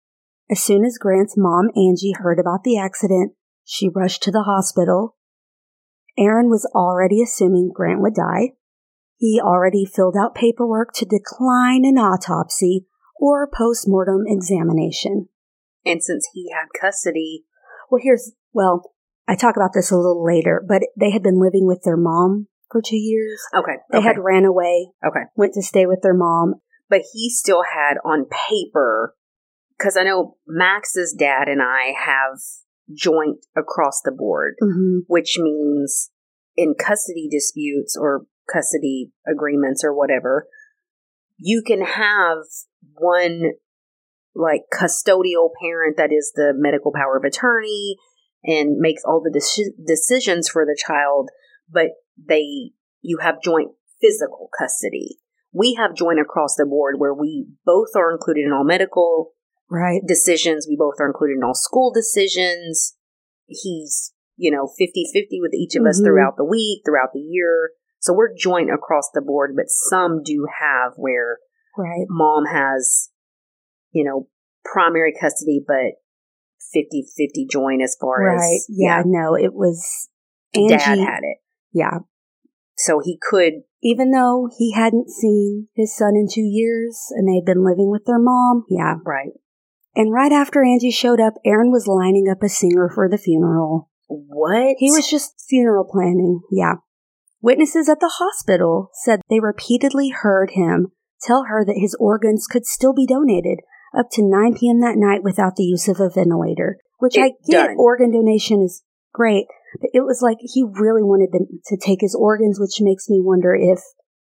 [0.51, 3.33] As soon as Grant's mom, Angie, heard about the accident,
[3.65, 5.17] she rushed to the hospital.
[6.19, 8.53] Aaron was already assuming Grant would die.
[9.17, 12.87] He already filled out paperwork to decline an autopsy
[13.17, 15.29] or post-mortem examination.
[15.85, 17.45] And since he had custody,
[17.91, 18.93] Well, here's, well,
[19.27, 22.49] I talk about this a little later, but they had been living with their mom
[22.75, 23.41] for two years.
[23.57, 25.25] okay, They okay, had ran away, okay.
[25.37, 26.57] went to stay with their mom.
[26.91, 29.15] But he still had on paper,
[29.79, 32.39] because I know Max's dad and I have
[32.93, 34.99] joint across the board, Mm-hmm.
[35.07, 36.11] which means
[36.57, 40.47] in custody disputes or custody agreements or whatever,
[41.39, 42.39] you can have
[42.93, 43.53] one
[44.35, 47.97] like custodial parent that is the medical power of attorney
[48.43, 51.31] and makes all the deci- decisions for the child,
[51.71, 51.87] but
[52.17, 55.19] they you have joint physical custody.
[55.53, 59.33] We have joint across the board where we both are included in all medical
[59.71, 60.03] Right.
[60.07, 60.67] decisions.
[60.69, 62.97] We both are included in all school decisions.
[63.47, 66.05] He's, you know, 50 50 with each of us Mhm.
[66.05, 67.71] throughout the week, throughout the year.
[68.01, 71.39] So we're joint across the board, but some do have where
[71.77, 72.07] Right.
[72.09, 73.11] mom has,
[73.93, 74.29] you know,
[74.65, 75.95] primary custody, but
[76.73, 78.37] 50 50 joint as far Right.
[78.37, 80.09] as, Yeah, no, it was
[80.55, 80.69] Angie.
[80.69, 81.39] dad had it.
[81.75, 81.99] Yeah.
[82.77, 87.45] So he could, Even though he hadn't seen his son in two years and they'd
[87.45, 88.65] been living with their mom.
[88.69, 88.95] Yeah.
[89.05, 89.33] right.
[89.95, 93.91] And right after Angie showed up, Aaron was lining up a singer for the funeral.
[94.09, 94.77] What?
[94.79, 96.41] He was just funeral planning.
[96.51, 96.75] Yeah.
[97.41, 102.67] Witnesses at the hospital said they repeatedly heard him tell her that his organs could
[102.67, 103.61] still be donated
[103.97, 104.81] up to 9 p.m.
[104.81, 107.77] that night without the use of a ventilator, which I It get done.
[107.79, 109.47] organ donation is great,
[109.81, 113.55] it was like he really wanted them to take his organs, which makes me wonder
[113.55, 113.81] if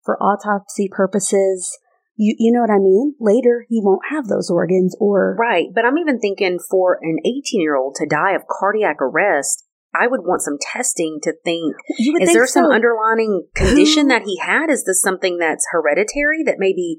[0.05, 1.78] for autopsy purposes,
[2.16, 3.14] you, you know what I mean?
[3.20, 5.68] Later, he won't have those organs or Right.
[5.74, 9.64] But I'm even thinking for an 18 year old to die of cardiac arrest,
[9.95, 12.72] I would want some testing to think you would is think there some so.
[12.72, 14.70] underlying condition that he had?
[14.70, 16.99] Is this something that's hereditary that maybe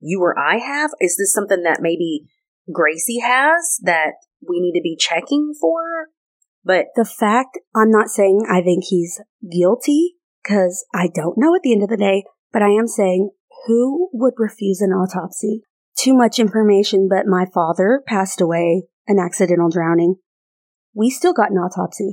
[0.00, 0.90] you or I have?
[1.00, 2.22] Is this something that maybe
[2.72, 4.14] Gracie has that
[4.46, 6.08] we need to be checking for?
[6.64, 11.62] But the fact I'm not saying I think he's guilty because I don't know at
[11.62, 13.30] the end of the day, but I am saying
[13.66, 15.62] who would refuse an autopsy?
[15.96, 20.16] Too much information, but my father passed away an accidental drowning.
[20.94, 22.12] We still got an autopsy.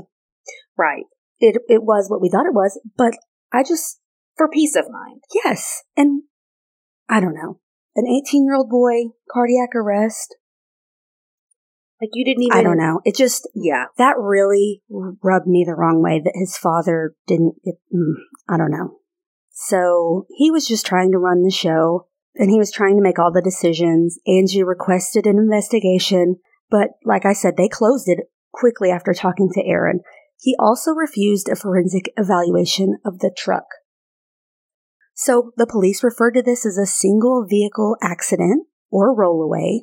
[0.77, 1.05] right,
[1.39, 3.13] It it was what we thought it was, but
[3.53, 3.99] I just
[4.35, 5.21] for peace of mind.
[5.43, 6.23] yes, and
[7.07, 7.59] I don't know.
[7.95, 10.35] An 18 year old boy, cardiac arrest.
[12.01, 12.57] Like you didn't even.
[12.57, 13.01] I don't know.
[13.03, 17.75] It just Yeah, that really rubbed me the wrong way that his father didn't get,
[17.93, 18.13] mm,
[18.47, 18.99] I don't know.
[19.51, 23.19] So he was just trying to run the show and he was trying to make
[23.19, 24.17] all the decisions.
[24.25, 26.37] Angie requested an investigation,
[26.69, 28.19] but like I said, they closed it
[28.53, 29.99] quickly after talking to Aaron.
[30.39, 33.65] He also refused a forensic evaluation of the truck.
[35.13, 39.81] So the police referred to this as a single vehicle accident or rollaway.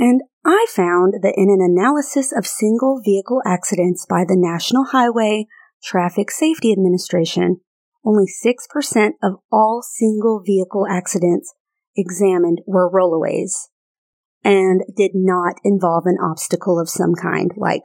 [0.00, 5.46] And I found that in an analysis of single vehicle accidents by the National Highway
[5.84, 7.60] Traffic Safety Administration,
[8.02, 11.52] only 6% of all single vehicle accidents
[11.94, 13.68] examined were rollaways
[14.42, 17.84] and did not involve an obstacle of some kind, like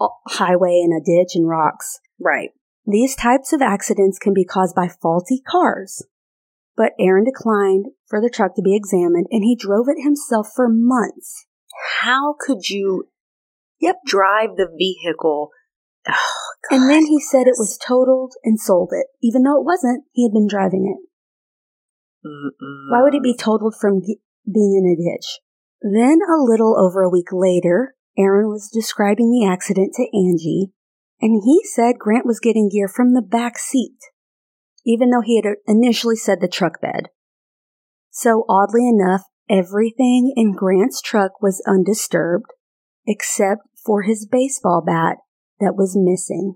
[0.00, 2.00] a highway and a ditch and rocks.
[2.20, 2.50] right.
[2.84, 6.04] These types of accidents can be caused by faulty cars.
[6.78, 10.68] But Aaron declined for the truck to be examined and he drove it himself for
[10.70, 11.46] months.
[12.00, 13.08] How could you?
[13.80, 13.96] Yep.
[14.06, 15.50] Drive the vehicle.
[16.08, 20.04] Oh, And then he said it was totaled and sold it, even though it wasn't.
[20.12, 21.08] He had been driving it.
[22.26, 22.90] Mm-mm.
[22.92, 25.40] Why would it be totaled from ge- being in a ditch?
[25.80, 30.72] Then, a little over a week later, Aaron was describing the accident to Angie,
[31.20, 33.98] and he said Grant was getting gear from the back seat,
[34.88, 37.10] even though he had initially said the truck bed.
[38.10, 42.46] So, oddly enough, everything in Grant's truck was undisturbed,
[43.06, 45.18] except for his baseball bat
[45.60, 46.54] that was missing.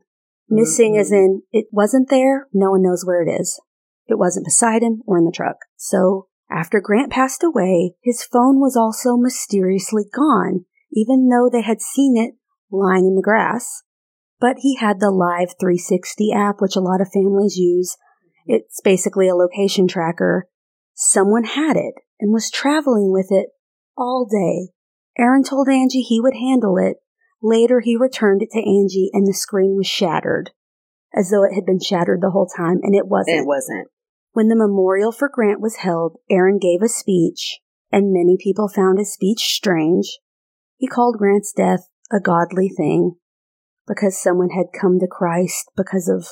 [0.49, 1.17] Missing as mm-hmm.
[1.17, 3.61] in, it wasn't there, no one knows where it is.
[4.07, 5.57] It wasn't beside him or in the truck.
[5.77, 11.83] So, after Grant passed away, his phone was also mysteriously gone, even though they had
[11.83, 12.35] seen it
[12.71, 13.83] lying in the grass.
[14.41, 17.97] But he had the Life360 app, which a lot of families use.
[18.47, 20.49] It's basically a location tracker.
[20.95, 23.49] Someone had it and was traveling with it
[23.97, 24.73] all day.
[25.19, 26.97] Aaron told Angie he would handle it.
[27.43, 30.51] Later, he returned it to Angie and the screen was shattered,
[31.15, 33.41] as though it had been shattered the whole time, and it wasn't.
[33.41, 33.89] It wasn't.
[34.33, 37.59] When the memorial for Grant was held, Aaron gave a speech,
[37.91, 40.19] and many people found his speech strange.
[40.77, 43.17] He called Grant's death a godly thing
[43.87, 46.29] because someone had come to Christ because of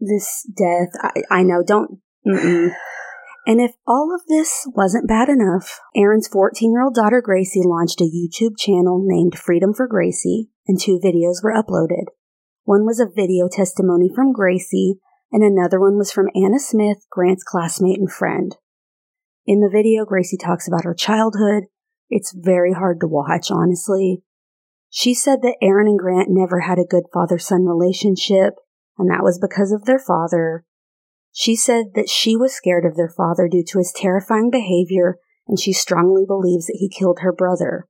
[0.00, 0.88] this death.
[1.00, 2.00] I, I know, don't.
[2.26, 2.70] Mm-mm.
[3.46, 8.00] And if all of this wasn't bad enough, Aaron's 14 year old daughter Gracie launched
[8.00, 12.04] a YouTube channel named Freedom for Gracie, and two videos were uploaded.
[12.64, 14.98] One was a video testimony from Gracie,
[15.32, 18.56] and another one was from Anna Smith, Grant's classmate and friend.
[19.46, 21.64] In the video, Gracie talks about her childhood.
[22.10, 24.22] It's very hard to watch, honestly.
[24.90, 28.56] She said that Aaron and Grant never had a good father son relationship,
[28.98, 30.64] and that was because of their father.
[31.32, 35.58] She said that she was scared of their father due to his terrifying behavior, and
[35.58, 37.86] she strongly believes that he killed her brother.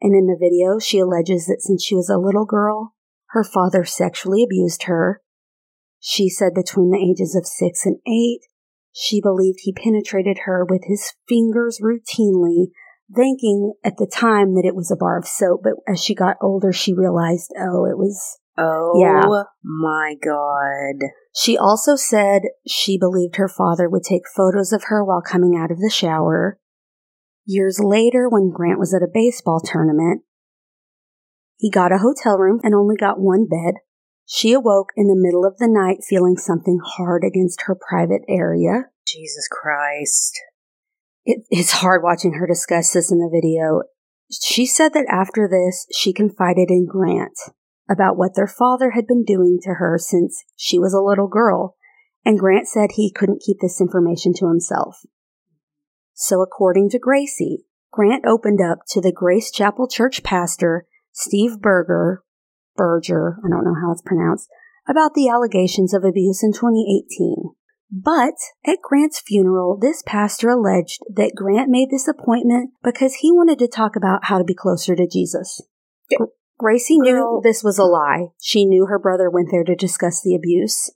[0.00, 2.94] And in the video, she alleges that since she was a little girl,
[3.30, 5.22] her father sexually abused her.
[6.00, 8.40] She said between the ages of six and eight,
[8.92, 12.68] She believed he penetrated her with his fingers routinely,
[13.14, 16.36] thinking at the time that it was a bar of soap, but as she got
[16.40, 18.38] older, she realized, oh, it was.
[18.58, 19.44] Oh Yeah.
[19.62, 21.08] my god.
[21.34, 25.70] She also said she believed her father would take photos of her while coming out
[25.70, 26.58] of the shower.
[27.44, 30.22] Years later, when Grant was at a baseball tournament,
[31.58, 33.74] he got a hotel room and only got one bed.
[34.24, 38.86] She awoke in the middle of the night feeling something hard against her private area.
[39.06, 40.40] Jesus Christ.
[41.24, 43.82] It, it's hard watching her discuss this in the video.
[44.30, 47.38] She said that after this, she confided in Grant
[47.88, 51.76] about what their father had been doing to her since she was a little girl,
[52.24, 55.00] and Grant said he couldn't keep this information to himself.
[56.14, 62.22] So, according to Gracie, Grant opened up to the Grace Chapel Church pastor, Steve Berger,
[62.76, 64.48] Berger, I don't know how it's pronounced,
[64.88, 67.54] about the allegations of abuse in 2018.
[67.90, 68.34] But
[68.66, 73.68] at Grant's funeral, this pastor alleged that Grant made this appointment because he wanted to
[73.68, 75.62] talk about how to be closer to Jesus.
[76.58, 78.28] Gracie knew this was a lie.
[78.40, 80.90] She knew her brother went there to discuss the abuse.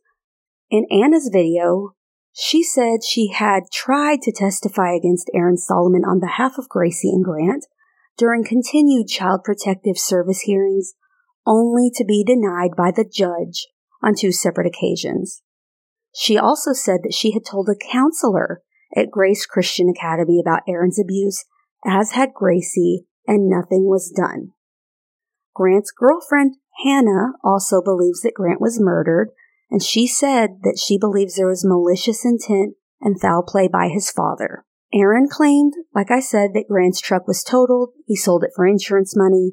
[0.71, 1.95] In Anna's video,
[2.33, 7.25] she said she had tried to testify against Aaron Solomon on behalf of Gracie and
[7.25, 7.67] Grant
[8.17, 10.95] during continued child protective service hearings,
[11.47, 13.67] only to be denied by the judge
[14.03, 15.43] on two separate occasions.
[16.15, 18.63] She also said that she had told a counselor
[18.97, 21.45] at Grace Christian Academy about Aaron's abuse,
[21.85, 24.53] as had Gracie, and nothing was done.
[25.55, 29.31] Grant's girlfriend, Hannah, also believes that Grant was murdered,
[29.71, 34.11] and she said that she believes there was malicious intent and foul play by his
[34.11, 34.65] father.
[34.93, 37.91] Aaron claimed, like I said, that Grant's truck was totaled.
[38.07, 39.53] He sold it for insurance money,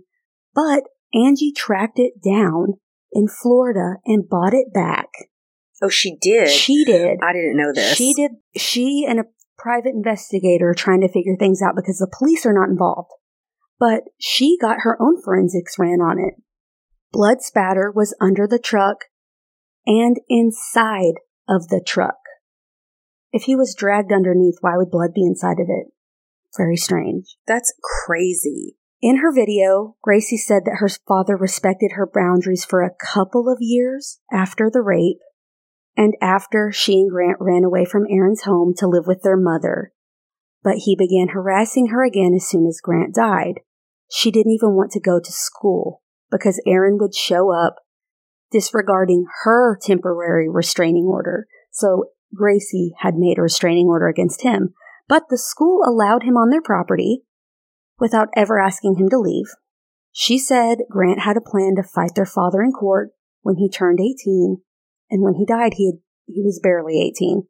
[0.55, 0.83] but
[1.13, 2.73] Angie tracked it down
[3.11, 5.07] in Florida and bought it back.
[5.81, 6.49] Oh, she did.
[6.49, 7.19] She did.
[7.21, 7.95] I didn't know this.
[7.95, 8.31] She did.
[8.55, 9.25] She and a
[9.57, 13.11] private investigator are trying to figure things out because the police are not involved.
[13.79, 16.41] But she got her own forensics ran on it.
[17.11, 19.05] Blood spatter was under the truck
[19.85, 21.15] and inside
[21.47, 22.17] of the truck.
[23.31, 25.87] If he was dragged underneath, why would blood be inside of it?
[26.57, 27.37] Very strange.
[27.45, 28.77] That's crazy.
[29.01, 33.59] In her video, Gracie said that her father respected her boundaries for a couple of
[33.61, 35.19] years after the rape
[35.95, 39.93] and after she and Grant ran away from Aaron's home to live with their mother.
[40.63, 43.61] But he began harassing her again as soon as Grant died.
[44.09, 46.01] She didn't even want to go to school
[46.31, 47.75] because Aaron would show up
[48.51, 51.47] disregarding her temporary restraining order.
[51.71, 54.73] So Gracie had made a restraining order against him,
[55.07, 57.23] but the school allowed him on their property
[57.99, 59.47] without ever asking him to leave.
[60.11, 63.99] She said Grant had a plan to fight their father in court when he turned
[63.99, 64.57] 18,
[65.09, 67.43] and when he died, he, had, he was barely 18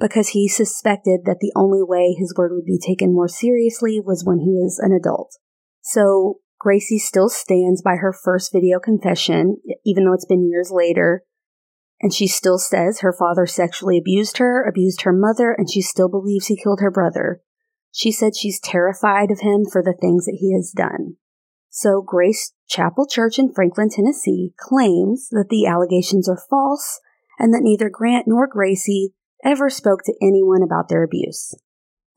[0.00, 4.24] because he suspected that the only way his word would be taken more seriously was
[4.24, 5.36] when he was an adult.
[5.82, 11.24] So Gracie still stands by her first video confession, even though it's been years later.
[12.00, 16.08] And she still says her father sexually abused her, abused her mother, and she still
[16.08, 17.40] believes he killed her brother.
[17.92, 21.16] She said she's terrified of him for the things that he has done.
[21.68, 27.00] So Grace Chapel Church in Franklin, Tennessee claims that the allegations are false
[27.38, 29.14] and that neither Grant nor Gracie
[29.44, 31.54] ever spoke to anyone about their abuse.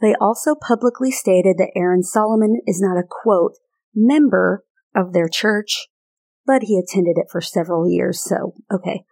[0.01, 3.53] They also publicly stated that Aaron Solomon is not a quote,
[3.93, 4.63] member
[4.95, 5.87] of their church,
[6.45, 9.03] but he attended it for several years, so okay.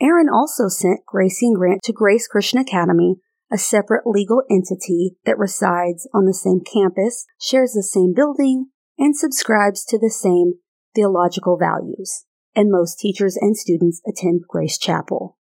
[0.00, 3.16] Aaron also sent Gracie and Grant to Grace Christian Academy,
[3.52, 8.66] a separate legal entity that resides on the same campus, shares the same building,
[8.98, 10.54] and subscribes to the same
[10.94, 12.24] theological values.
[12.54, 15.38] And most teachers and students attend Grace Chapel.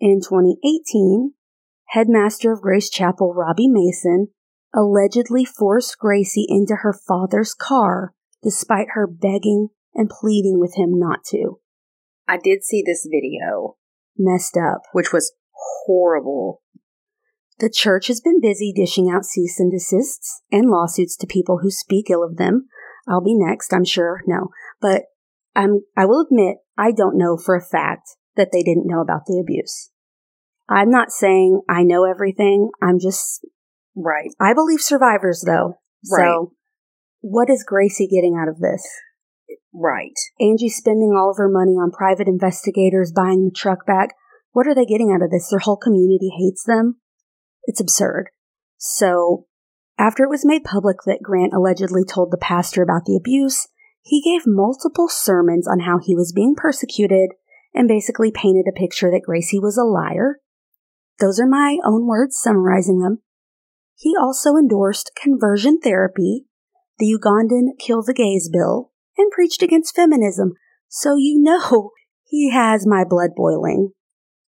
[0.00, 1.32] In 2018,
[1.88, 4.28] headmaster of Grace Chapel, Robbie Mason,
[4.74, 11.24] allegedly forced Gracie into her father's car despite her begging and pleading with him not
[11.30, 11.60] to.
[12.28, 13.76] I did see this video,
[14.16, 14.82] Messed up.
[14.92, 15.32] which was
[15.86, 16.62] horrible.
[17.58, 21.70] The church has been busy dishing out cease and desists and lawsuits to people who
[21.70, 22.68] speak ill of them.
[23.08, 24.20] I'll be next, I'm sure.
[24.26, 25.04] No, but
[25.56, 29.22] I'm, I will admit I don't know for a fact that they didn't know about
[29.26, 29.90] the abuse.
[30.68, 32.70] I'm not saying I know everything.
[32.82, 33.46] I'm just,
[33.96, 34.30] Right.
[34.40, 35.78] I believe survivors though.
[36.10, 36.20] Right.
[36.20, 36.52] So
[37.20, 38.86] what is Gracie getting out of this?
[39.72, 40.14] Right.
[40.40, 44.10] Angie spending all of her money on private investigators buying the truck back.
[44.52, 45.48] What are they getting out of this?
[45.50, 46.96] Their whole community hates them.
[47.64, 48.30] It's absurd.
[48.76, 49.46] So,
[49.98, 53.66] after it was made public that Grant allegedly told the pastor about the abuse,
[54.00, 57.30] he gave multiple sermons on how he was being persecuted
[57.74, 60.38] and basically painted a picture that Gracie was a liar,
[61.20, 63.22] those are my own words summarizing them.
[63.94, 66.46] He also endorsed conversion therapy,
[66.98, 70.52] the Ugandan Kill the Gays bill, and preached against feminism.
[70.88, 71.90] So you know
[72.24, 73.90] he has my blood boiling.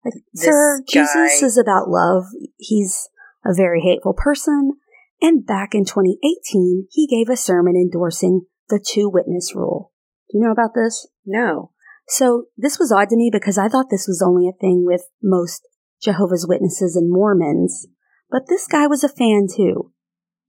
[0.05, 2.25] Like, sir, Jesus is about love.
[2.57, 3.09] He's
[3.45, 4.73] a very hateful person.
[5.21, 9.93] And back in 2018, he gave a sermon endorsing the two witness rule.
[10.31, 11.09] Do you know about this?
[11.25, 11.71] No.
[12.09, 15.03] So this was odd to me because I thought this was only a thing with
[15.23, 15.67] most
[16.03, 17.87] Jehovah's Witnesses and Mormons,
[18.31, 19.93] but this guy was a fan too.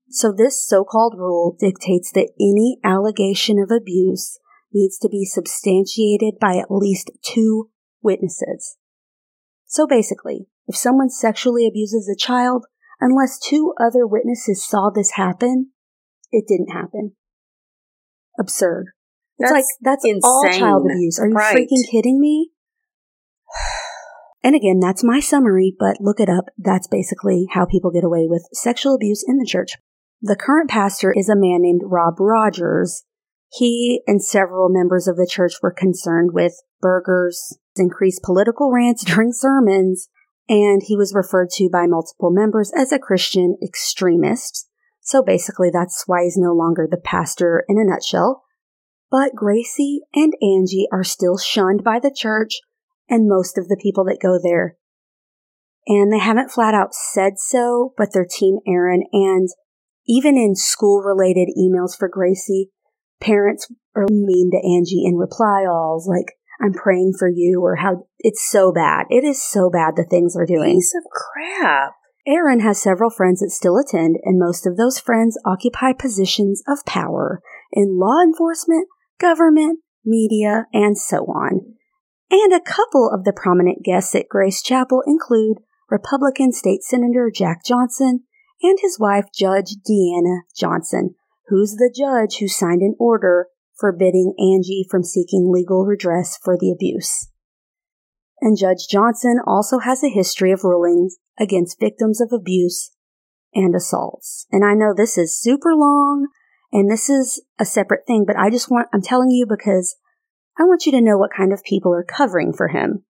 [0.09, 4.39] So this so-called rule dictates that any allegation of abuse
[4.73, 7.69] needs to be substantiated by at least two
[8.01, 8.77] witnesses.
[9.65, 12.65] So basically, if someone sexually abuses a child,
[13.01, 15.71] unless two other witnesses saw this happen,
[16.31, 17.13] it didn't happen.
[18.39, 18.87] Absurd.
[19.39, 21.19] It's That's like that's all child abuse.
[21.19, 21.55] Are you Right.
[21.55, 22.51] freaking kidding me?
[24.43, 26.45] And again, that's my summary, but look it up.
[26.57, 29.71] That's basically how people get away with sexual abuse in the church.
[30.21, 33.03] The current pastor is a man named Rob Rogers.
[33.51, 39.31] He and several members of the church were concerned with Berger's, increased political rants during
[39.31, 40.09] sermons,
[40.49, 44.67] and he was referred to by multiple members as a Christian extremist.
[45.01, 48.43] So basically, that's why he's no longer the pastor in a nutshell.
[49.09, 52.59] But Gracie and Angie are still shunned by the church
[53.09, 54.77] and most of the people that go there.
[55.87, 59.47] And they haven't flat out said so, but their team Aaron and
[60.07, 62.71] even in school related emails for Gracie,
[63.19, 68.07] parents are mean to Angie in reply alls like, I'm praying for you or how
[68.19, 69.05] it's so bad.
[69.09, 70.75] It is so bad the things they're doing.
[70.75, 71.93] Piece of crap.
[72.25, 76.83] Aaron has several friends that still attend, and most of those friends occupy positions of
[76.85, 77.41] power
[77.71, 78.87] in law enforcement,
[79.19, 81.76] government, media, and so on.
[82.29, 85.59] And a couple of the prominent guests at Grace Chapel include
[85.89, 88.23] Republican State Senator Jack Johnson
[88.61, 91.15] and his wife, Judge Deanna Johnson,
[91.47, 93.47] who's the judge who signed an order
[93.79, 97.29] forbidding Angie from seeking legal redress for the abuse.
[98.41, 102.91] And Judge Johnson also has a history of rulings against victims of abuse
[103.53, 104.45] and assaults.
[104.51, 106.27] And I know this is super long
[106.71, 109.95] and this is a separate thing, but I just want, I'm telling you because
[110.59, 113.03] I want you to know what kind of people are covering for him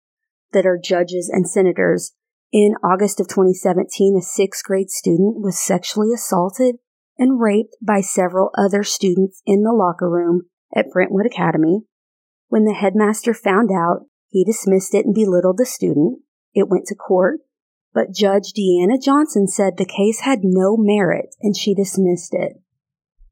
[0.51, 2.13] that are judges and senators.
[2.51, 6.75] In August of 2017, a sixth grade student was sexually assaulted
[7.17, 10.43] and raped by several other students in the locker room
[10.75, 11.81] at Brentwood Academy.
[12.49, 16.19] When the headmaster found out, he dismissed it and belittled the student.
[16.53, 17.39] It went to court,
[17.93, 22.61] but Judge Deanna Johnson said the case had no merit and she dismissed it.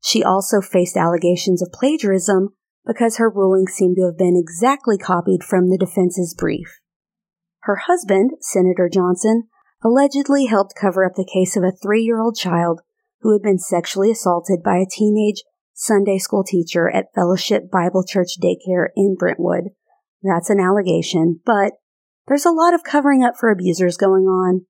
[0.02, 2.50] She also faced allegations of plagiarism
[2.86, 6.80] because her ruling seemed to have been exactly copied from the defense's brief.
[7.62, 9.48] Her husband, Senator Johnson,
[9.84, 12.82] allegedly helped cover up the case of a three year old child
[13.22, 18.38] who had been sexually assaulted by a teenage Sunday school teacher at Fellowship Bible Church
[18.42, 19.72] Daycare in Brentwood.
[20.22, 21.74] That's an allegation, but
[22.28, 24.66] there's a lot of covering up for abusers going on.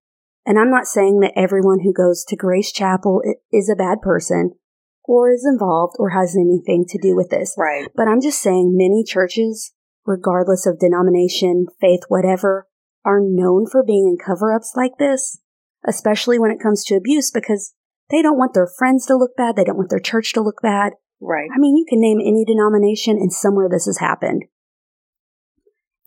[0.45, 4.51] And I'm not saying that everyone who goes to Grace Chapel is a bad person
[5.07, 7.55] or is involved or has anything to do with this.
[7.57, 7.87] Right.
[7.95, 9.73] But I'm just saying many churches,
[10.05, 12.67] regardless of denomination, faith, whatever,
[13.03, 15.39] are known for being in cover ups like this,
[15.87, 17.73] especially when it comes to abuse because
[18.09, 19.55] they don't want their friends to look bad.
[19.55, 20.93] They don't want their church to look bad.
[21.21, 21.49] Right.
[21.53, 24.45] I mean, you can name any denomination and somewhere this has happened.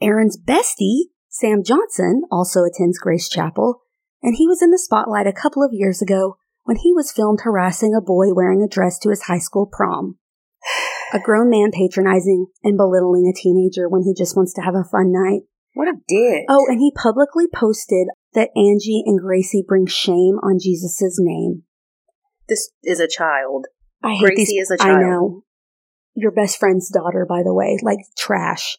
[0.01, 3.83] Aaron's bestie, Sam Johnson, also attends Grace Chapel,
[4.23, 6.37] and he was in the spotlight a couple of years ago
[6.69, 10.19] when he was filmed harassing a boy wearing a dress to his high school prom.
[11.15, 14.85] A grown man patronizing and belittling a teenager when he just wants to have a
[14.85, 15.45] fun night.
[15.73, 16.45] What a dick.
[16.47, 21.63] Oh, and he publicly posted that Angie and Gracie bring shame on Jesus' name.
[22.51, 23.69] this is a child.
[24.03, 24.65] I hate Gracie these.
[24.65, 24.99] is a child.
[24.99, 25.45] I know.
[26.15, 28.77] Your best friend's daughter, by the way, like trash.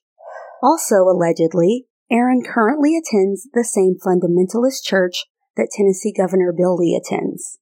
[0.62, 5.26] Also, allegedly, Aaron currently attends the same fundamentalist church
[5.58, 7.58] that Tennessee Governor Bill Lee attends.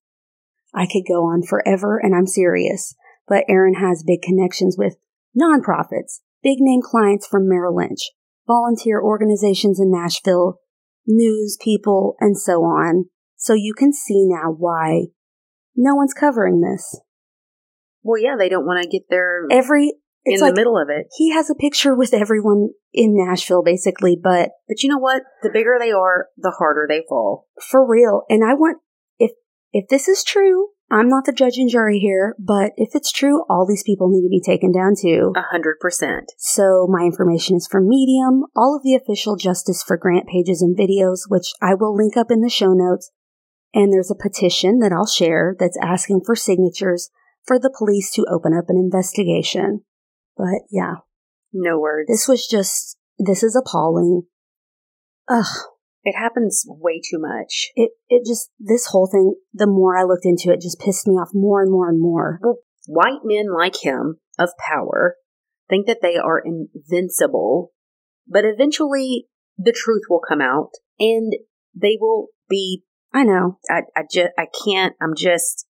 [0.73, 2.95] I could go on forever, and I'm serious,
[3.27, 4.95] but Aaron has big connections with
[5.39, 8.11] nonprofits, big name clients from Merrill Lynch,
[8.47, 10.59] volunteer organizations in Nashville,
[11.05, 13.05] news people, and so on.
[13.35, 15.07] So you can see now why
[15.75, 16.99] no one's covering this.
[18.03, 19.93] Well, yeah, they don't want to get their Every
[20.25, 21.07] in it's the middle of it.
[21.17, 25.23] he has a picture with everyone in Nashville, basically, but But you know what?
[25.43, 27.47] The bigger they are, the harder they fall.
[27.69, 28.23] for real.
[28.29, 28.79] And I want
[29.73, 33.43] if this is true, I'm not the judge and jury here, but if it's true,
[33.49, 35.33] all these people need to be taken down too.
[35.35, 36.31] A hundred percent.
[36.37, 40.77] So my information is from Medium, all of the official Justice for Grant pages and
[40.77, 43.11] videos, which I will link up in the show notes.
[43.73, 47.09] And there's a petition that I'll share that's asking for signatures
[47.45, 49.81] for the police to open up an investigation.
[50.37, 50.95] But yeah,
[51.51, 52.07] No words.
[52.07, 54.21] this was just, this is appalling.
[55.29, 55.45] Ugh,
[56.07, 57.69] it happens way too much.
[57.75, 61.15] it, it just, this whole thing, the more I looked into it, just pissed me
[61.15, 62.39] off more and more and more.
[62.87, 65.15] White men like him of power
[65.69, 67.73] think that they are invincible,
[68.25, 69.27] but eventually
[69.57, 71.33] the truth will come out and
[71.75, 72.83] they will be.
[73.13, 73.59] I know.
[73.69, 75.65] I, I just, I can't, I'm just.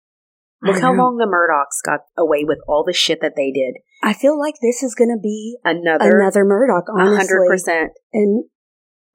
[0.62, 3.76] Look how long the Murdaughs got away with all the shit that they did.
[4.02, 7.18] I feel like this is going to be Another, another Murdaugh, a honestly.
[7.18, 7.92] hundred percent.
[8.14, 8.46] And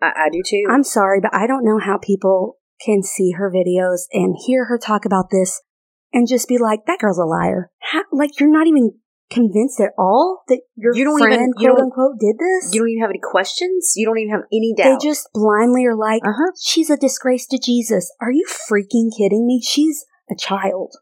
[0.03, 0.65] I, I do too.
[0.71, 4.79] I'm sorry, but I don't know how people can see her videos and hear her
[4.79, 5.61] talk about this
[6.13, 7.71] and just be like, that girl's a liar.
[7.81, 8.93] How, like, you're not even
[9.31, 12.75] convinced at all that your You don't friend, even- you quote unquote, did this?
[12.75, 13.93] you don't even have any questions.
[13.95, 14.99] You don't even have any doubt?
[15.01, 16.53] they just blindly are like, uh huh.
[16.61, 18.11] she's a disgrace to Jesus.
[18.21, 19.63] Are you freaking kidding me?
[19.63, 20.95] She's a child.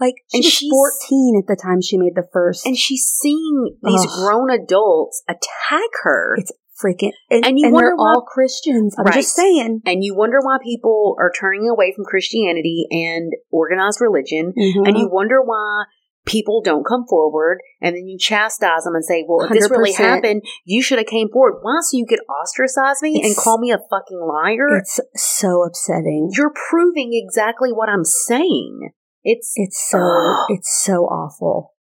[0.00, 0.70] Like, she And was she's-
[1.08, 2.64] 14 at the time she made the first.
[2.66, 4.10] And she's seeing these Ugh.
[4.24, 6.34] grown adults attack her.
[6.38, 6.50] it's
[6.82, 8.94] freaking, and, And you and wonder they're why- all Christians.
[8.98, 9.14] I'm Right.
[9.14, 9.82] just saying.
[9.86, 14.52] and you wonder why people are turning away from Christianity and organized religion.
[14.56, 14.86] Mhm.
[14.88, 15.84] And you wonder why
[16.26, 17.58] people don't come forward.
[17.82, 21.06] And then you chastise them and say, well, if this really happened, you should have
[21.06, 21.58] came forward.
[21.62, 21.78] Why?
[21.82, 24.78] So you could ostracize me and call me a fucking liar?
[24.78, 26.30] It's so upsetting.
[26.32, 28.90] You're proving exactly what I'm saying.
[29.22, 29.98] It's, It's so
[30.48, 31.72] it's so awful.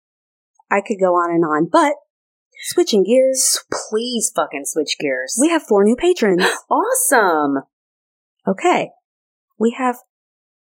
[0.70, 1.94] I could go on and on, but
[2.64, 5.38] switching gears, please fucking switch gears.
[5.40, 6.44] we have four new patrons.
[6.70, 7.64] awesome.
[8.48, 8.90] Okay.
[9.60, 9.98] We have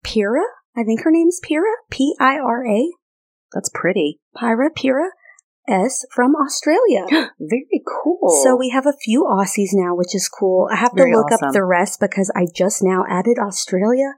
[0.04, 0.42] Pira.
[0.76, 1.70] I think her name's Pira.
[1.90, 2.90] P I R A.
[3.52, 4.20] That's pretty.
[4.36, 5.10] Pyra Pira
[5.68, 7.04] S from Australia.
[7.40, 8.40] Very cool.
[8.42, 10.68] So we have a few Aussies now, which is cool.
[10.72, 11.48] I have to Very look awesome.
[11.48, 14.14] up the rest because I just now added Australia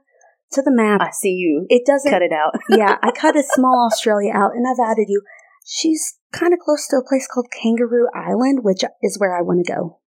[0.53, 1.01] to the map.
[1.01, 1.65] I see you.
[1.69, 2.53] it doesn't Cut it out.
[2.69, 5.21] yeah, I cut a small Australia out and I've added you.
[5.65, 9.65] She's kind of close to a place called Kangaroo Island, which is where I want
[9.65, 9.99] to go.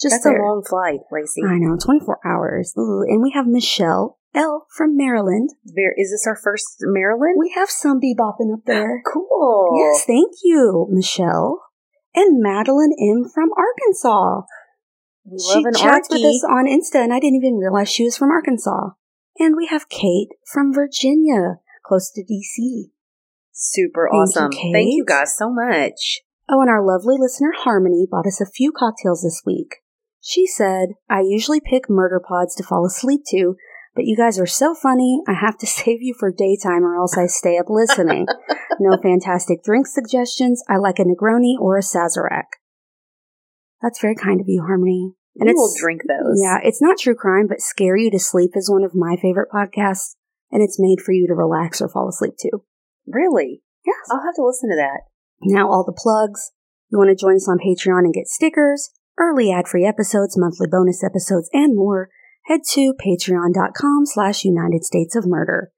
[0.00, 0.42] Just That's there.
[0.42, 1.42] a long flight, Lacey.
[1.46, 2.74] I know, 24 hours.
[2.76, 5.50] Ooh, and we have Michelle L from Maryland.
[5.64, 7.36] There is this our first Maryland?
[7.38, 9.02] We have some bebopping up there.
[9.12, 9.70] cool.
[9.78, 11.62] Yes, thank you, Michelle.
[12.14, 14.42] And Madeline M from Arkansas.
[15.24, 18.30] We She chats with us on Insta, and I didn't even realize she was from
[18.30, 18.90] Arkansas.
[19.38, 22.90] And we have Kate from Virginia, close to DC.
[23.56, 24.50] Super Thank you, awesome.
[24.52, 26.20] Thank you guys so much.
[26.50, 29.76] Oh, and our lovely listener Harmony bought us a few cocktails this week.
[30.20, 33.54] She said, I usually pick murder pods to fall asleep to,
[33.94, 37.16] but you guys are so funny, I have to save you for daytime or else
[37.16, 38.26] I stay up listening.
[38.80, 40.62] no fantastic drink suggestions.
[40.68, 42.58] I like a Negroni or a Sazerac.
[43.80, 45.12] That's very kind of you, Harmony.
[45.36, 46.40] And we will it's- drink those.
[46.42, 49.50] Yeah, it's not true crime, but Scare You to Sleep is one of my favorite
[49.54, 50.16] podcasts,
[50.50, 52.50] and it's made for you to relax or fall asleep to.
[53.06, 53.62] Really?
[53.84, 53.96] Yes.
[54.10, 55.02] I'll have to listen to that.
[55.42, 56.52] Now all the plugs.
[56.90, 61.02] You want to join us on Patreon and get stickers, early ad-free episodes, monthly bonus
[61.02, 62.08] episodes, and more,
[62.46, 65.72] head to patreon.com slash United States of Murder.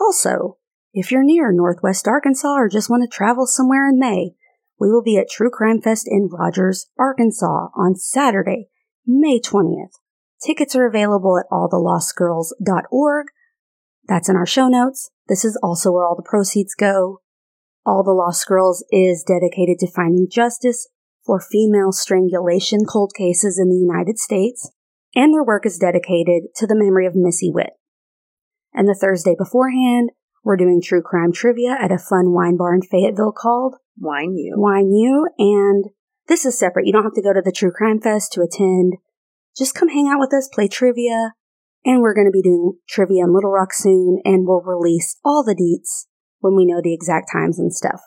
[0.00, 0.58] Also,
[0.92, 4.32] if you're near Northwest Arkansas or just want to travel somewhere in May,
[4.78, 8.68] we will be at True Crime Fest in Rogers, Arkansas on Saturday,
[9.06, 9.92] May 20th.
[10.44, 13.26] Tickets are available at allthelostgirls.org.
[14.06, 15.10] That's in our show notes.
[15.28, 17.20] This is also where all the proceeds go.
[17.84, 20.88] All the Lost Girls is dedicated to finding justice
[21.24, 24.70] for female strangulation cold cases in the United States,
[25.14, 27.72] and their work is dedicated to the memory of Missy Witt.
[28.72, 30.10] And the Thursday beforehand,
[30.44, 34.54] we're doing true crime trivia at a fun wine bar in Fayetteville called Wine you.
[34.56, 35.86] Wine You, and
[36.28, 36.86] this is separate.
[36.86, 38.94] You don't have to go to the True Crime Fest to attend.
[39.56, 41.32] Just come hang out with us, play trivia,
[41.88, 45.42] and we're going to be doing trivia in Little Rock soon, and we'll release all
[45.42, 46.04] the deets
[46.40, 48.00] when we know the exact times and stuff.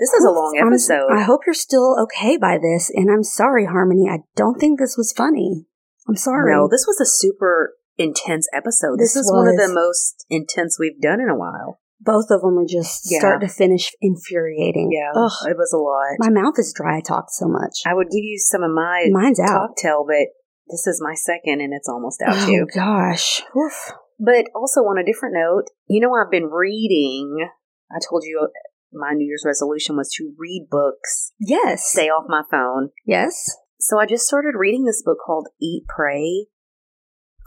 [0.00, 1.08] This is a long I'm- episode.
[1.12, 4.08] I hope you're still okay by this, and I'm sorry, Harmony.
[4.08, 5.66] I don't think this was funny.
[6.08, 6.54] I'm sorry.
[6.54, 8.98] no, this was a super intense episode.
[8.98, 11.80] This, This is one of the most intense we've done in a while.
[12.00, 13.18] Both of them are just Yeah.
[13.18, 14.88] start to finish infuriating.
[15.14, 16.14] Ugh, it was a lot.
[16.20, 16.98] my mouth is dry.
[16.98, 17.82] I talked so much.
[17.84, 19.48] I would give you some of my Mine's out.
[19.68, 20.28] cocktail, but
[20.70, 22.66] this is my second and it's almost out Oh too.
[22.74, 23.42] gosh.
[23.56, 23.92] Oof.
[24.18, 27.48] But also on a different note, you know, I've been reading.
[27.90, 28.48] I told you uh,
[28.92, 31.84] my New Year's resolution was to read books, Yes.
[31.90, 32.90] stay off my phone.
[33.06, 33.34] Yes.
[33.80, 36.46] So I just started reading this book called Eat, Pray,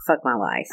[0.06, 0.66] Fuck My Life.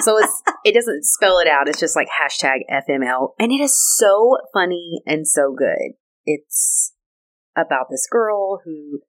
[0.00, 1.68] so it's it doesn't spell it out.
[1.68, 5.92] It's just like hashtag FML, and it is so funny and so good.
[6.26, 6.94] It's
[7.56, 9.00] about this girl who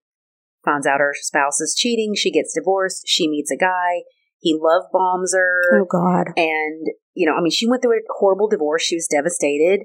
[0.65, 2.14] finds out her spouse is cheating.
[2.15, 3.03] She gets divorced.
[3.06, 4.03] She meets a guy.
[4.40, 5.61] He love bombs her.
[5.81, 6.27] Oh God.
[6.35, 8.84] And, you know, I mean, she went through a horrible divorce.
[8.84, 9.81] She was devastated.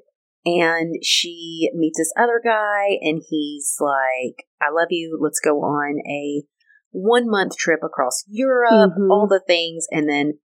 [0.46, 5.18] And she meets this other guy, and he's like, I love you.
[5.20, 6.44] Let's go on a
[6.90, 9.10] one month trip across Europe, Mhm.
[9.10, 9.86] all the things.
[9.90, 10.38] And then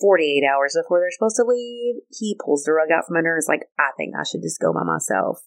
[0.00, 3.38] 48 hours before they're supposed to leave, he pulls the rug out from under and
[3.38, 5.40] is like, I think I should just go by myself.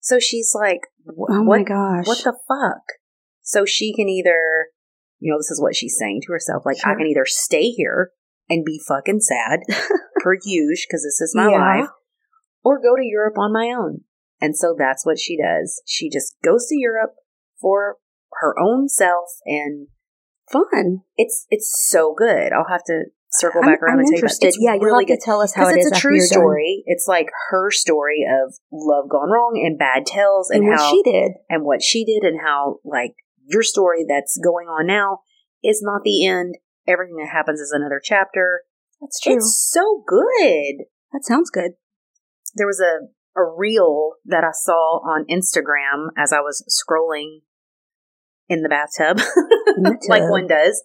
[0.00, 2.06] So she's like, "Wh- Oh what, my gosh.
[2.06, 2.82] what the fuck?
[3.42, 4.68] So she can either,
[5.18, 8.10] you know, this is what she's saying to herself, like, I can either stay here
[8.48, 9.60] and be fucking sad,
[10.16, 11.58] per usual, because this is my Yeah.
[11.80, 11.90] life,
[12.64, 14.02] or go to Europe on my own.
[14.40, 15.82] And so that's what she does.
[15.86, 17.14] She just goes to Europe
[17.60, 17.96] for
[18.40, 19.86] her own self, and
[20.50, 21.02] Fun.
[21.16, 22.52] it's it's so good.
[22.52, 24.46] I'll have to circle I'm, back around I'm and tell interested.
[24.48, 26.16] It's yeah, you'll really have good to tell us how it it's is a true
[26.16, 26.40] you're done.
[26.40, 26.82] story.
[26.86, 30.90] It's like her story of love gone wrong and bad tells, and, And what how
[30.90, 31.32] she did.
[31.48, 33.14] and what she did and how like
[33.46, 35.20] your story that's going on now
[35.62, 36.56] is not the end.
[36.86, 38.62] Everything that happens is another chapter.
[39.00, 39.34] That's true.
[39.34, 40.86] It's so good.
[41.12, 41.72] that sounds good.
[42.54, 47.40] There was a a reel that I saw on Instagram as I was scrolling
[48.48, 50.82] in the bathtub, the like one does.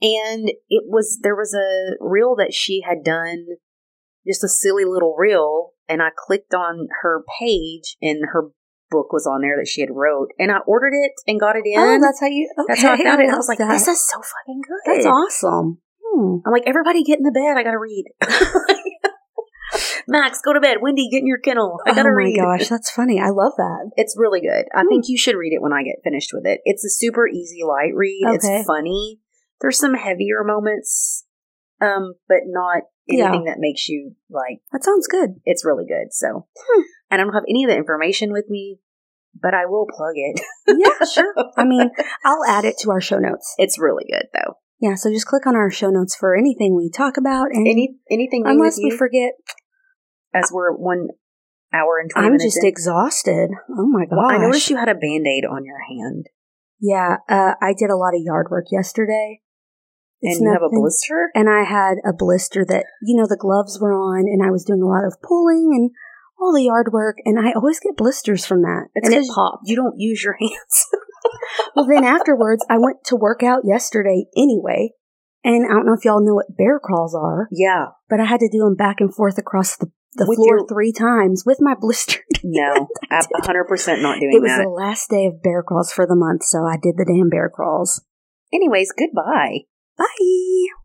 [0.00, 3.46] And it was there was a reel that she had done
[4.26, 8.50] just a silly little reel and I clicked on her page and her
[8.92, 11.64] book was on there that she had wrote and I ordered it and got it
[11.66, 11.80] in.
[11.80, 12.46] Oh, that's how you.
[12.60, 13.30] Okay, That's how I found it.
[13.32, 13.72] I was like, that.
[13.72, 14.84] this is so fucking good.
[14.86, 15.78] That's awesome.
[16.04, 16.44] Hmm.
[16.46, 17.56] I'm like, everybody get in the bed.
[17.56, 18.04] I gotta read.
[20.06, 20.78] Max, go to bed.
[20.82, 21.78] Wendy, get in your kennel.
[21.86, 22.36] I gotta oh my read.
[22.36, 23.18] gosh, that's funny.
[23.20, 23.90] I love that.
[23.96, 24.66] It's really good.
[24.74, 24.88] I Hmm.
[24.88, 26.60] think you should read it when I get finished with it.
[26.64, 28.22] It's a super easy light read.
[28.26, 28.58] Okay.
[28.58, 29.20] It's funny.
[29.60, 31.24] There's some heavier moments,
[31.80, 34.58] um, but not anything that makes you like.
[34.72, 35.36] That sounds good.
[35.44, 36.12] It's really good.
[36.12, 36.82] So, Hmm.
[37.10, 38.78] I don't have any of the information with me,
[39.34, 40.40] but I will plug it.
[40.66, 41.34] Yeah, sure.
[41.56, 41.90] I mean,
[42.24, 43.54] I'll add it to our show notes.
[43.58, 44.54] It's really good though.
[44.80, 47.96] Yeah, so just click on our show notes for anything we talk about, and Any
[48.10, 49.32] anything unless we forget,
[50.34, 51.08] as we're one
[51.72, 52.66] hour and 20 I'm just in?
[52.68, 53.50] exhausted.
[53.70, 54.16] Oh my gosh!
[54.18, 56.26] Well, I noticed you had a band aid on your hand,
[56.80, 59.40] Yeah, uh, I did a lot of yard work yesterday.
[60.20, 61.30] It's and you have a blister.
[61.34, 64.64] And I had a blister that, you know, the gloves were on, and I was
[64.64, 65.90] doing a lot of pulling and
[66.42, 68.88] all the yard work, and I always get blisters from that.
[68.94, 69.62] It's and it popped.
[69.66, 70.86] You don't use your hands.
[71.76, 74.90] Well, then afterwards, I went to work out yesterday anyway,
[75.44, 78.40] and I don't know if y'all know what bear crawls are, yeah, but I had
[78.40, 81.58] to do them back and forth across the, the With floor your- three times with
[81.60, 82.20] my blister.
[82.42, 84.36] no, I'm hundred percent not doing that.
[84.38, 87.04] it was the last day of bear crawls for the month, so I did the
[87.06, 88.02] damn bear crawls.
[88.52, 89.60] Anyways, goodbye.
[89.96, 90.81] Bye.